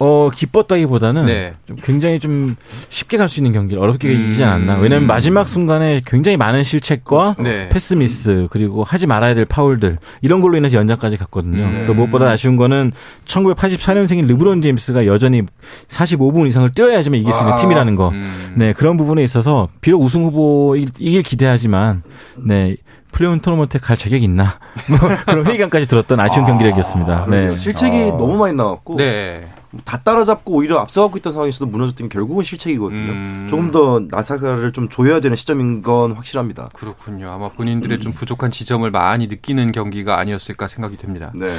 어, 0.00 0.28
기뻤다기보다는 0.32 1.26
네. 1.26 1.54
좀 1.66 1.76
굉장히 1.82 2.18
좀 2.20 2.54
쉽게 2.88 3.16
갈 3.16 3.28
수 3.28 3.40
있는 3.40 3.52
경기를 3.52 3.82
어렵게 3.82 4.08
음. 4.08 4.24
이기지 4.24 4.42
않았나. 4.44 4.76
왜냐면 4.76 5.06
마지막 5.06 5.46
순간에 5.46 6.00
굉장히 6.06 6.36
많은 6.36 6.62
실책과 6.62 7.34
네. 7.38 7.68
패스 7.68 7.94
미스 7.94 8.46
그리고 8.50 8.84
하지 8.84 9.06
말아야 9.06 9.34
될 9.34 9.44
파울들 9.44 9.98
이런 10.22 10.40
걸로 10.40 10.56
인해서 10.56 10.76
연장까지 10.78 11.16
갔거든요. 11.18 11.62
음. 11.64 11.84
또 11.86 11.94
무엇보다 11.94 12.30
아쉬운 12.30 12.56
거는 12.56 12.92
1984년생인 13.26 14.26
르브론 14.28 14.62
제임스가 14.62 15.06
여전히 15.06 15.42
45분 15.88 16.46
이상을 16.48 16.70
뛰어야지만 16.72 17.20
이길 17.20 17.32
수 17.32 17.40
있는 17.40 17.52
아. 17.52 17.56
팀이라는 17.56 17.94
거. 17.96 18.08
음. 18.10 18.54
네, 18.56 18.72
그런 18.72 18.96
부분에 18.96 19.22
있어서 19.24 19.68
비록 19.80 20.00
우승 20.02 20.24
후보 20.24 20.76
이길 20.76 21.22
기대하지만 21.22 22.02
네, 22.36 22.76
플레이온 23.12 23.40
토너먼트에 23.40 23.80
갈 23.80 23.96
자격이 23.96 24.24
있나? 24.24 24.58
뭐 24.88 24.98
그런 25.26 25.46
회의감까지 25.46 25.86
들었던 25.88 26.20
아쉬운 26.20 26.44
아, 26.44 26.48
경기력이었습니다. 26.48 27.26
네. 27.28 27.56
실책이 27.56 27.96
아. 27.96 28.16
너무 28.16 28.36
많이 28.38 28.54
나왔고 28.54 28.96
네. 28.96 29.46
다 29.84 30.00
따라잡고 30.02 30.54
오히려 30.54 30.78
앞서가고 30.78 31.18
있던 31.18 31.32
상황에서도 31.32 31.66
무너졌던 31.66 32.08
게 32.08 32.12
결국은 32.12 32.42
실책이거든요. 32.42 33.12
음. 33.12 33.46
조금 33.48 33.70
더 33.70 34.00
나사를 34.08 34.72
좀 34.72 34.88
조여야 34.88 35.20
되는 35.20 35.36
시점인 35.36 35.82
건 35.82 36.12
확실합니다. 36.12 36.70
그렇군요. 36.72 37.30
아마 37.30 37.50
본인들의 37.50 38.00
좀 38.00 38.12
부족한 38.12 38.50
지점을 38.50 38.90
많이 38.90 39.26
느끼는 39.26 39.72
경기가 39.72 40.18
아니었을까 40.18 40.68
생각이 40.68 40.96
됩니다. 40.96 41.32
네. 41.34 41.50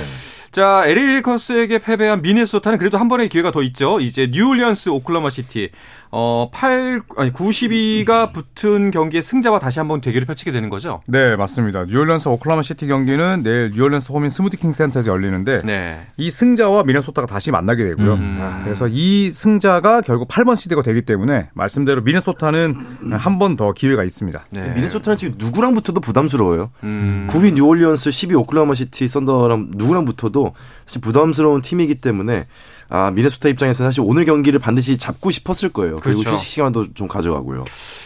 자, 0.52 0.82
LA 0.86 1.06
레이커스에게 1.06 1.78
패배한 1.80 2.22
미네소타는 2.22 2.80
그래도 2.80 2.98
한 2.98 3.08
번의 3.08 3.30
기회가 3.30 3.52
더 3.52 3.62
있죠. 3.64 4.00
이제 4.00 4.28
뉴올리언스 4.32 4.90
오클라호마시티 4.90 5.70
어, 6.12 6.50
8, 6.52 7.02
아니, 7.18 7.32
9, 7.32 7.57
10위가 7.57 8.34
붙은 8.34 8.90
경기의 8.90 9.22
승자와 9.22 9.60
다시 9.60 9.78
한번 9.78 10.02
대결을 10.02 10.26
펼치게 10.26 10.52
되는 10.52 10.68
거죠? 10.68 11.04
네, 11.06 11.36
맞습니다. 11.36 11.86
뉴올리언스 11.86 12.30
오클라호마시티 12.30 12.88
경기는 12.88 13.44
내일 13.44 13.70
뉴올리언스 13.76 14.12
홈인 14.12 14.32
스무디킹 14.32 14.74
센터에서 14.74 15.12
열리는데, 15.12 15.62
네. 15.64 16.00
이 16.18 16.32
승자와 16.32 16.82
미네소타가 16.82 17.28
다시 17.28 17.52
만나게 17.52 17.84
되고요. 17.84 18.14
음. 18.16 18.62
그래서 18.64 18.88
이 18.90 19.30
승자가 19.30 20.02
결국 20.02 20.28
8번 20.30 20.56
시드가 20.56 20.82
되기 20.82 21.04
때문에, 21.04 21.50
말씀대로 21.54 22.02
미네소타는 22.02 22.76
한 23.12 23.38
번 23.38 23.56
더 23.56 23.72
기회가 23.74 24.04
있습니다. 24.04 24.48
네. 24.50 24.74
미네소타는 24.76 25.16
지금 25.16 25.36
누구랑 25.38 25.76
붙어도 25.76 26.02
부담스러워요. 26.02 26.72
음. 26.84 27.28
9위 27.30 27.54
뉴올리언스, 27.54 28.10
10위 28.10 28.34
오클라호마시티 28.40 29.08
썬더랑 29.08 29.74
누구랑 29.76 30.06
붙어도 30.06 30.39
사실 30.86 31.02
부담스러운 31.02 31.62
팀이기 31.62 31.96
때문에, 31.96 32.48
아, 32.90 33.12
미네소타 33.12 33.50
입장에서 33.50 33.84
사실 33.84 34.02
오늘 34.04 34.26
경기를 34.26 34.60
반드시 34.60 34.98
잡고 34.98 35.30
싶었을 35.32 35.70
거예요. 35.70 35.98
그리고 35.98 36.22
그렇죠. 36.22 36.38
휴식 36.38 36.50
시간도 36.54 36.94
좀 36.94 37.08
가져가고요. 37.08 37.66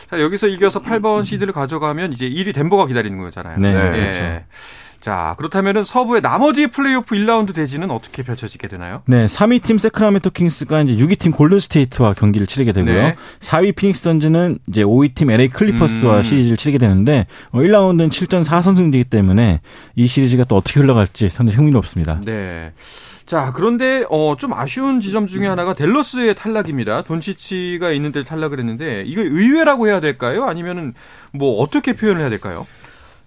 자, 0.10 0.20
여기서 0.20 0.48
이겨서 0.48 0.82
8번 0.82 1.24
시드를 1.24 1.54
가져가면 1.54 2.14
이제 2.14 2.30
1위 2.30 2.54
덴버가 2.54 2.88
기다리는 2.88 3.18
거잖아요. 3.18 3.58
네. 3.60 3.74
네. 3.74 3.92
그렇죠. 3.92 4.46
자, 5.04 5.36
그렇다면은 5.38 5.84
서부의 5.84 6.22
나머지 6.22 6.68
플레이오프 6.68 7.14
1라운드 7.14 7.54
대진은 7.54 7.92
어떻게 7.92 8.24
펼쳐지게 8.24 8.70
되나요? 8.70 9.02
네, 9.06 9.26
3위 9.26 9.62
팀 9.62 9.78
새크라멘토 9.78 10.30
킹스가 10.30 10.84
이제 10.84 10.96
6위 10.96 11.20
팀 11.20 11.34
골든 11.34 11.60
스테이트와 11.60 12.14
경기를 12.14 12.48
치르게 12.48 12.72
되고요. 12.72 12.94
네. 12.94 13.16
4위 13.42 13.76
피닉스 13.76 14.04
선즈는 14.04 14.60
이제 14.70 14.82
5위 14.84 15.14
팀 15.14 15.30
LA 15.30 15.50
클리퍼스와 15.50 16.20
음. 16.20 16.24
시리즈를 16.24 16.56
치르게 16.56 16.78
되는데 16.78 17.28
1라운드는 17.52 18.06
어, 18.06 18.10
7전 18.10 18.46
4선승제이기 18.46 19.10
때문에 19.10 19.60
이 19.98 20.08
시리즈가 20.08 20.46
또 20.46 20.56
어떻게 20.56 20.80
흘러갈지 20.80 21.28
상당히 21.28 21.58
흥미롭습니다. 21.58 22.22
네. 22.24 22.72
자, 23.26 23.52
그런데 23.54 24.06
어, 24.10 24.38
좀 24.40 24.54
아쉬운 24.54 25.02
지점 25.02 25.28
중에 25.28 25.48
하나가 25.48 25.74
댈러스의 25.74 26.34
탈락입니다. 26.34 27.02
돈치치가 27.02 27.92
있는데 27.92 28.24
탈락을 28.24 28.58
했는데 28.58 29.04
이거 29.06 29.22
의외라고 29.22 29.90
해야 29.90 30.00
될까요? 30.00 30.46
아니면은 30.46 30.94
뭐 31.34 31.60
어떻게 31.62 31.92
표현을 31.92 32.22
해야 32.22 32.30
될까요? 32.30 32.66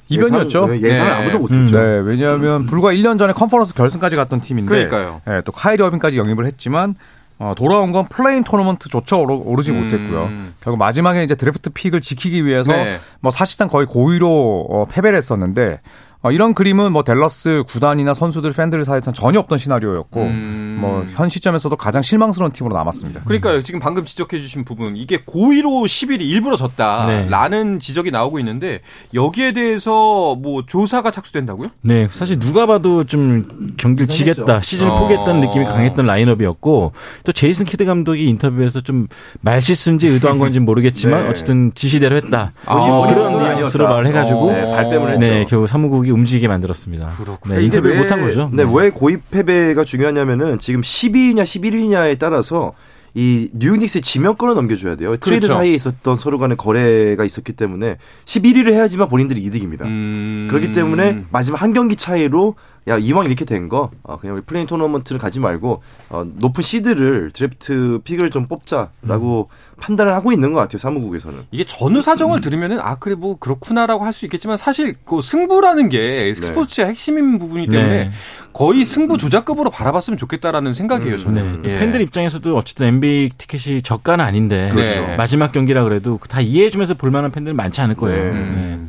이변이었죠. 0.09 0.77
예상, 0.77 0.91
예상을 0.91 1.11
네. 1.11 1.17
아무도 1.17 1.39
못했죠. 1.39 1.79
네, 1.79 2.01
왜냐하면 2.05 2.67
불과 2.67 2.93
1년 2.93 3.19
전에 3.19 3.33
컨퍼런스 3.33 3.75
결승까지 3.75 4.17
갔던 4.17 4.41
팀인데, 4.41 4.69
그러니까요. 4.69 5.21
네, 5.27 5.41
또 5.45 5.53
카이리 5.53 5.83
어빈까지 5.83 6.19
영입을 6.19 6.47
했지만 6.47 6.95
어, 7.39 7.55
돌아온 7.57 7.93
건 7.93 8.07
play-in 8.09 8.45
토너먼트조차 8.45 9.17
오르, 9.17 9.63
지 9.63 9.71
음. 9.73 9.83
못했고요. 9.83 10.31
결국 10.63 10.79
마지막에 10.79 11.23
이제 11.23 11.35
드래프트 11.35 11.71
pick을 11.71 12.01
지키기 12.01 12.47
위해서 12.47 12.73
네. 12.73 12.99
뭐 13.21 13.31
사실상 13.31 13.69
거의 13.69 13.87
고의로 13.87 14.67
어, 14.71 14.85
패배를 14.87 15.19
했었는데 15.19 15.73
어, 15.75 16.06
이런 16.33 16.55
그림은 16.55 16.93
뭐 16.93 17.03
댈러스 17.03 17.65
구단이나 17.69 18.15
선수들 18.15 18.53
팬들 18.53 18.85
사이에서는 18.85 19.15
전혀 19.15 19.39
없던 19.41 19.59
시나리오였고 19.59 20.21
음. 20.21 20.79
뭐 20.81 21.02
현 21.02 21.29
시점에서도 21.29 21.75
가장 21.77 22.03
실망스러운 22.03 22.53
팀으로 22.53 22.75
남았습니다. 22.77 23.23
그러니까요. 23.25 23.63
지금 23.63 23.81
방금 23.81 24.05
지적해 24.05 24.41
주신 24.41 24.65
부분 24.65 24.97
이게 24.97 25.23
고의로 25.25 25.71
10일이 25.71 26.21
일부러 26.23 26.57
졌다라는 26.57 27.73
네. 27.73 27.79
지적이 27.79 28.11
나오고 28.11 28.39
있는데 28.41 28.81
여기에 29.15 29.53
대해서 29.53 30.35
뭐 30.35 30.65
조사가 30.67 31.11
착수된다고요? 31.11 31.71
네. 31.83 32.09
사실 32.11 32.39
누가 32.39 32.67
봐도 32.67 33.05
좀 33.05 33.75
경기를 33.77 34.09
지겠다, 34.09 34.61
시즌을 34.61 34.93
어. 34.93 34.99
포기했다는 35.01 35.41
느낌이 35.41 35.65
강했던 35.65 36.07
라인업이었고 36.07 36.93
또 37.25 37.33
제이슨 37.33 37.65
키드 37.67 37.85
감독이 37.85 38.25
인터뷰에서 38.29 38.81
좀 38.81 39.07
말실수인지 39.41 40.09
의도한 40.09 40.39
건지 40.39 40.61
모르겠지만 40.61 41.25
네. 41.25 41.31
어쨌든 41.31 41.73
지시대로 41.75 42.17
했다. 42.17 42.53
아. 42.67 43.07
그런 43.09 43.57
뉘앙스로 43.57 43.89
말을 43.89 44.07
해가지고 44.07 44.49
어. 44.49 44.53
네, 44.53 44.61
발뺌을 44.63 45.09
했죠. 45.13 45.21
네, 45.21 45.45
결국 45.49 45.67
사무국이 45.67 46.11
움직이게 46.17 46.49
만들었습니다. 46.49 47.11
그렇군요. 47.19 47.57
네, 47.57 47.65
인터뷰 47.65 47.89
못한 47.95 48.21
거죠. 48.21 48.51
네, 48.53 48.65
네, 48.65 48.73
왜 48.75 48.91
고의 48.91 49.31
패배가 49.31 49.85
중요하냐면은 49.85 50.59
지금 50.59 50.81
12위냐 50.81 51.43
11위냐에 51.43 52.19
따라서 52.19 52.75
이 53.15 53.49
뉴욕 53.55 53.75
닉스의 53.75 54.03
지명권을 54.03 54.55
넘겨줘야 54.55 54.97
돼요. 54.97 55.17
트레이드 55.17 55.47
그렇죠. 55.47 55.59
사이에 55.59 55.73
있었던 55.73 56.17
서로 56.17 56.39
간의 56.39 56.59
거래가 56.59 57.25
있었기 57.25 57.55
때문에 57.55 57.97
11위를 58.27 58.73
해야지만 58.75 59.09
본인들이 59.09 59.43
이득입니다. 59.43 59.87
음... 59.87 60.49
그렇기 60.51 60.73
때문에 60.73 61.25
마지막 61.31 61.63
한 61.63 61.73
경기 61.73 61.97
차이로 61.97 62.57
야 62.89 62.99
이왕 62.99 63.27
이렇게 63.27 63.45
된거 63.45 63.91
어, 64.03 64.17
그냥 64.17 64.37
우리 64.37 64.43
play-in 64.45 64.67
토너먼트를 64.67 65.19
가지 65.19 65.41
말고 65.41 65.83
어, 66.11 66.25
높은 66.37 66.63
시드를 66.63 67.31
드래프트 67.33 68.01
pick을 68.05 68.31
좀 68.31 68.47
뽑자라고 68.47 69.49
음. 69.51 69.77
판단을 69.81 70.15
하고 70.15 70.33
있는 70.33 70.53
것 70.53 70.61
같아요 70.61 70.79
사무국에서는. 70.79 71.43
이게 71.51 71.65
전후 71.65 72.01
사정을 72.01 72.39
음. 72.39 72.41
들으면은 72.41 72.79
아 72.81 72.97
그래 72.99 73.15
뭐 73.15 73.39
그렇구나라고 73.39 74.05
할 74.05 74.13
수 74.13 74.25
있겠지만 74.25 74.57
사실 74.57 74.95
그 75.05 75.21
승부라는 75.21 75.89
게 75.91 76.33
네. 76.35 76.35
스포츠의 76.35 76.87
핵심인 76.87 77.39
부분이기 77.39 77.71
때문에 77.71 78.05
네. 78.05 78.11
거의 78.55 78.85
승부 78.87 79.19
조작급으로 79.19 79.69
바라봤으면 79.71 80.17
좋겠다라는 80.17 80.73
생각이에요 80.73 81.19
저는. 81.19 81.63
네. 81.63 81.75
예. 81.75 81.79
팬들 81.79 82.01
입장에서도 82.01 82.57
어쨌든 82.57 82.87
NBA 82.87 83.31
티켓이 83.37 83.83
저가는 83.83 84.25
아닌데 84.25 84.71
그렇죠. 84.73 85.05
마지막 85.19 85.53
경기라 85.53 85.85
그래도 85.85 86.19
다 86.31 86.41
이해해주면서 86.41 86.95
볼만한 86.95 87.31
팬들 87.33 87.53
많지 87.53 87.81
않을 87.83 87.97
거예요. 87.97 88.33
네. 88.33 88.81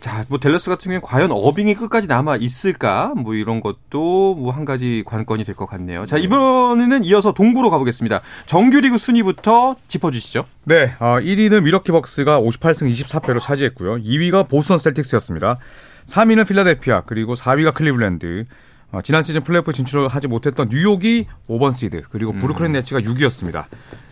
네. 0.00 0.10
자, 0.10 0.24
뭐 0.28 0.38
델러스 0.38 0.70
같은 0.70 0.90
경우에 0.90 1.00
과연 1.02 1.30
어빙이 1.32 1.74
끝까지 1.74 2.06
남아 2.06 2.36
있을까? 2.36 3.12
뭐 3.16 3.34
이런 3.34 3.60
것도 3.60 4.34
뭐 4.36 4.52
한 4.52 4.64
가지 4.64 5.02
관건이 5.06 5.44
될 5.44 5.54
것 5.54 5.66
같네요. 5.66 6.06
자, 6.06 6.16
이번에는 6.18 7.04
이어서 7.04 7.32
동부로 7.32 7.70
가보겠습니다. 7.70 8.20
정규리그 8.46 8.98
순위부터 8.98 9.76
짚어주시죠. 9.88 10.44
네, 10.64 10.94
어, 11.00 11.18
1위는 11.20 11.62
미러키 11.62 11.92
벅스가 11.92 12.40
58승 12.40 12.90
24패로 12.92 13.40
차지했고요. 13.40 13.96
2위가 14.02 14.48
보스턴 14.48 14.78
셀틱스였습니다. 14.78 15.58
3위는 16.06 16.46
필라델피아, 16.46 17.02
그리고 17.06 17.34
4위가 17.34 17.74
클리블랜드, 17.74 18.46
어, 18.90 19.00
지난 19.02 19.22
시즌 19.22 19.42
플레이오프 19.42 19.72
진출을 19.72 20.08
하지 20.08 20.26
못했던 20.28 20.68
뉴욕이 20.70 21.26
5번 21.48 21.72
시드, 21.74 22.02
그리고 22.10 22.32
브루클린 22.32 22.72
네츠가 22.72 23.00
6위였습니다. 23.02 23.64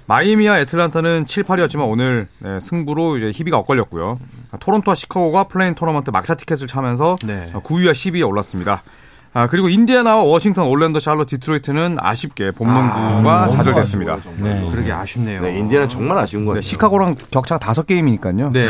마이애미와 0.07 0.61
애틀란타는 0.61 1.27
7, 1.27 1.43
8위였지만 1.45 1.89
오늘 1.91 2.29
네, 2.41 2.61
승부로 2.61 3.17
이제 3.17 3.31
희비가 3.35 3.57
엇갈렸고요. 3.59 4.21
토론토와 4.61 4.95
시카고가 4.95 5.45
play-in 5.45 5.75
토너먼트 5.75 6.11
막차 6.11 6.35
티켓을 6.35 6.67
차면서 6.67 7.17
네. 7.25 7.51
9위와 7.53 7.93
10위에 7.93 8.27
올랐습니다. 8.27 8.83
아, 9.39 9.49
그리고 9.49 9.69
인디애나와 9.69 10.23
워싱턴, 10.23 10.67
올랜도, 10.67 10.99
샬롯, 10.99 11.29
디트로이트는 11.29 11.99
아쉽게 12.01 12.53
봄농구가 12.53 13.45
아, 13.45 13.51
좌절됐습니다. 13.51 14.17
네. 14.39 14.67
그러게 14.71 14.91
아쉽네요. 14.93 15.43
네, 15.43 15.59
인디애나 15.59 15.89
정말 15.89 16.17
아쉬운 16.17 16.47
거 16.47 16.53
같아요. 16.53 16.63
네, 16.63 16.67
시카고랑 16.67 17.17
격차가 17.31 17.59
다섯 17.59 17.87
게임이니까요. 17.87 18.51
네. 18.53 18.67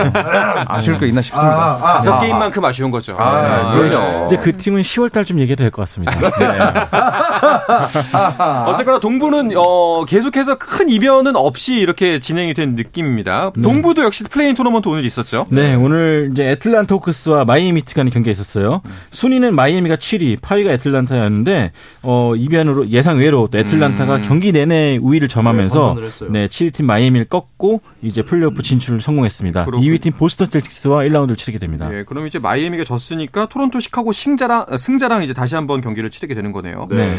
아쉬울 0.66 0.98
게 0.98 1.08
있나 1.08 1.20
싶습니다. 1.20 1.54
아, 1.54 1.74
아, 1.74 1.92
다섯 1.96 2.14
아, 2.14 2.20
게임만큼 2.20 2.64
아쉬운 2.64 2.90
거죠. 2.90 3.16
아, 3.18 3.72
네. 3.74 3.78
그렇죠. 3.78 4.24
이제 4.26 4.36
그 4.38 4.56
팀은 4.56 4.80
10월 4.80 5.12
달쯤 5.12 5.40
얘기해도 5.40 5.62
될 5.62 5.70
것 5.70 5.82
같습니다. 5.82 6.16
네. 6.18 6.48
어쨌거나 8.66 8.98
동부는 9.00 9.52
어, 9.56 10.06
계속해서 10.06 10.56
큰 10.56 10.88
이변은 10.88 11.36
없이 11.36 11.74
이렇게 11.74 12.18
진행이 12.18 12.54
된 12.54 12.76
느낌입니다. 12.76 13.50
네. 13.54 13.62
동부도 13.62 14.04
역시 14.04 14.24
play-in 14.24 14.54
토너먼트 14.54 14.88
오늘 14.88 15.04
있었죠. 15.04 15.44
네, 15.50 15.74
오늘 15.74 16.30
이제 16.32 16.48
애틀란타 16.48 16.94
호크스와 16.94 17.44
마이애미 17.44 17.82
히트 17.82 17.94
간의 17.94 18.10
경기가 18.10 18.32
있었어요. 18.32 18.80
순위는 19.10 19.54
마이애미가 19.54 19.97
7위, 19.98 20.38
8위가 20.40 20.70
애틀란타였는데 20.70 21.72
어 22.02 22.34
이변으로 22.36 22.88
예상 22.88 23.18
외로 23.18 23.48
또 23.50 23.58
애틀란타가 23.58 24.16
음. 24.16 24.22
경기 24.22 24.52
내내 24.52 24.98
우위를 25.00 25.28
점하면서 25.28 25.96
네, 26.30 26.46
7위 26.46 26.72
팀 26.72 26.86
마이애미를 26.86 27.26
꺾고 27.26 27.82
이제 28.02 28.22
플레이오프 28.22 28.62
진출을 28.62 29.00
성공했습니다. 29.00 29.64
그렇군. 29.64 29.86
2위 29.86 30.00
팀 30.00 30.12
보스턴 30.12 30.48
셀틱스와 30.48 31.02
1라운드를 31.04 31.36
치르게 31.36 31.58
됩니다. 31.58 31.88
네, 31.88 32.04
그럼 32.04 32.26
이제 32.26 32.38
마이애미가 32.38 32.84
졌으니까 32.84 33.46
토론토 33.46 33.80
시카고 33.80 34.12
승자랑 34.12 34.66
승자랑 34.78 35.22
이제 35.22 35.34
다시 35.34 35.54
한번 35.54 35.80
경기를 35.80 36.10
치르게 36.10 36.34
되는 36.34 36.52
거네요. 36.52 36.88
네. 36.90 37.12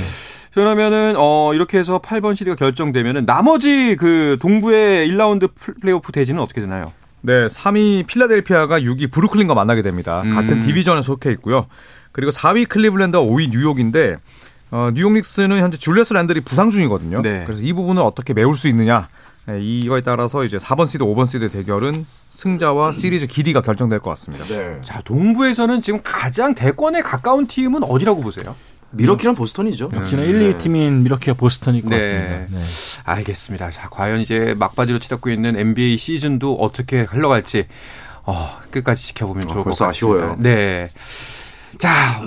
그러면은 0.53 1.13
어 1.17 1.51
이렇게 1.53 1.77
해서 1.77 1.99
8번 1.99 2.35
시드가 2.35 2.55
결정되면은 2.55 3.25
나머지 3.25 3.95
그 3.95 4.37
동부의 4.41 5.09
1라운드 5.09 5.49
플레이오프 5.53 6.11
대진은 6.11 6.41
어떻게 6.41 6.61
되나요? 6.61 6.91
네, 7.21 7.47
3위 7.47 8.07
필라델피아가 8.07 8.79
6위 8.79 9.11
브루클린과 9.11 9.53
만나게 9.53 9.81
됩니다. 9.81 10.21
음. 10.23 10.35
같은 10.35 10.61
division에 10.61 11.01
속해 11.01 11.31
있고요. 11.31 11.67
그리고 12.11 12.31
4위 12.31 12.67
클리블랜드와 12.67 13.23
5위 13.23 13.49
뉴욕인데 13.51 14.17
어, 14.71 14.91
뉴욕 14.93 15.13
닉스는 15.13 15.59
현재 15.59 15.77
줄리어스 15.77 16.13
랜들이 16.13 16.41
부상 16.41 16.69
중이거든요. 16.69 17.21
네. 17.21 17.43
그래서 17.45 17.61
이 17.61 17.73
부분을 17.73 18.03
어떻게 18.03 18.33
메울 18.33 18.55
수 18.55 18.67
있느냐 18.67 19.07
네, 19.45 19.59
이거에 19.61 20.01
따라서 20.01 20.43
이제 20.43 20.57
4번 20.57 20.87
시드, 20.87 21.03
5번 21.03 21.27
시드 21.29 21.49
대결은 21.49 22.05
승자와 22.31 22.91
시리즈 22.93 23.27
길이가 23.27 23.61
결정될 23.61 23.99
것 23.99 24.11
같습니다. 24.11 24.45
네. 24.45 24.79
자 24.83 25.01
동부에서는 25.01 25.81
지금 25.81 25.99
가장 26.03 26.53
대권에 26.53 27.01
가까운 27.01 27.47
팀은 27.47 27.83
어디라고 27.83 28.21
보세요? 28.21 28.55
밀워키랑 28.91 29.35
보스턴이죠. 29.35 29.91
역시나 29.93 30.23
네. 30.23 30.29
1, 30.29 30.39
2위 30.39 30.57
팀인 30.57 31.03
밀워키와 31.03 31.35
보스턴일 31.35 31.83
것 31.83 31.89
네. 31.89 31.99
같습니다. 31.99 32.57
네. 32.57 32.63
알겠습니다. 33.03 33.69
자, 33.71 33.87
과연 33.89 34.19
이제 34.19 34.55
막바지로 34.57 34.99
치닫고 34.99 35.29
있는 35.29 35.55
NBA 35.57 35.97
시즌도 35.97 36.55
어떻게 36.55 37.01
흘러갈지 37.01 37.67
어, 38.23 38.57
끝까지 38.71 39.07
지켜보면 39.07 39.41
좋을 39.41 39.59
어, 39.59 39.63
것 39.63 39.77
같습니다. 39.77 39.89
아쉬워요. 39.89 40.35
네. 40.39 40.89
자, 41.77 42.21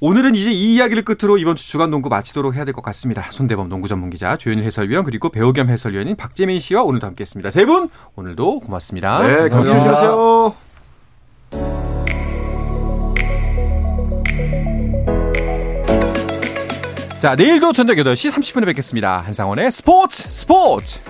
오늘은 0.00 0.34
이제 0.34 0.50
이 0.52 0.74
이야기를 0.76 1.04
끝으로 1.04 1.36
이번 1.38 1.56
주 1.56 1.66
주간 1.66 1.90
농구 1.90 2.08
마치도록 2.08 2.54
해야 2.54 2.64
될 2.64 2.72
것 2.74 2.82
같습니다. 2.82 3.26
손대범 3.30 3.68
농구 3.68 3.88
전문 3.88 4.10
기자, 4.10 4.36
조현일 4.36 4.64
해설위원 4.64 5.04
그리고 5.04 5.28
배우 5.30 5.52
겸 5.52 5.68
해설위원인 5.68 6.16
박재민 6.16 6.60
씨와 6.60 6.82
오늘도 6.82 7.06
함께 7.06 7.22
했습니다. 7.22 7.50
세 7.50 7.64
분 7.64 7.88
오늘도 8.16 8.60
고맙습니다. 8.60 9.22
네, 9.26 9.48
감사합니다. 9.48 10.54
자, 17.18 17.34
내일도 17.36 17.72
저녁 17.74 17.96
8시 17.96 18.30
30분에 18.32 18.64
뵙겠습니다. 18.66 19.20
한상원의 19.20 19.70
스포츠 19.72 20.22
스포츠! 20.30 21.00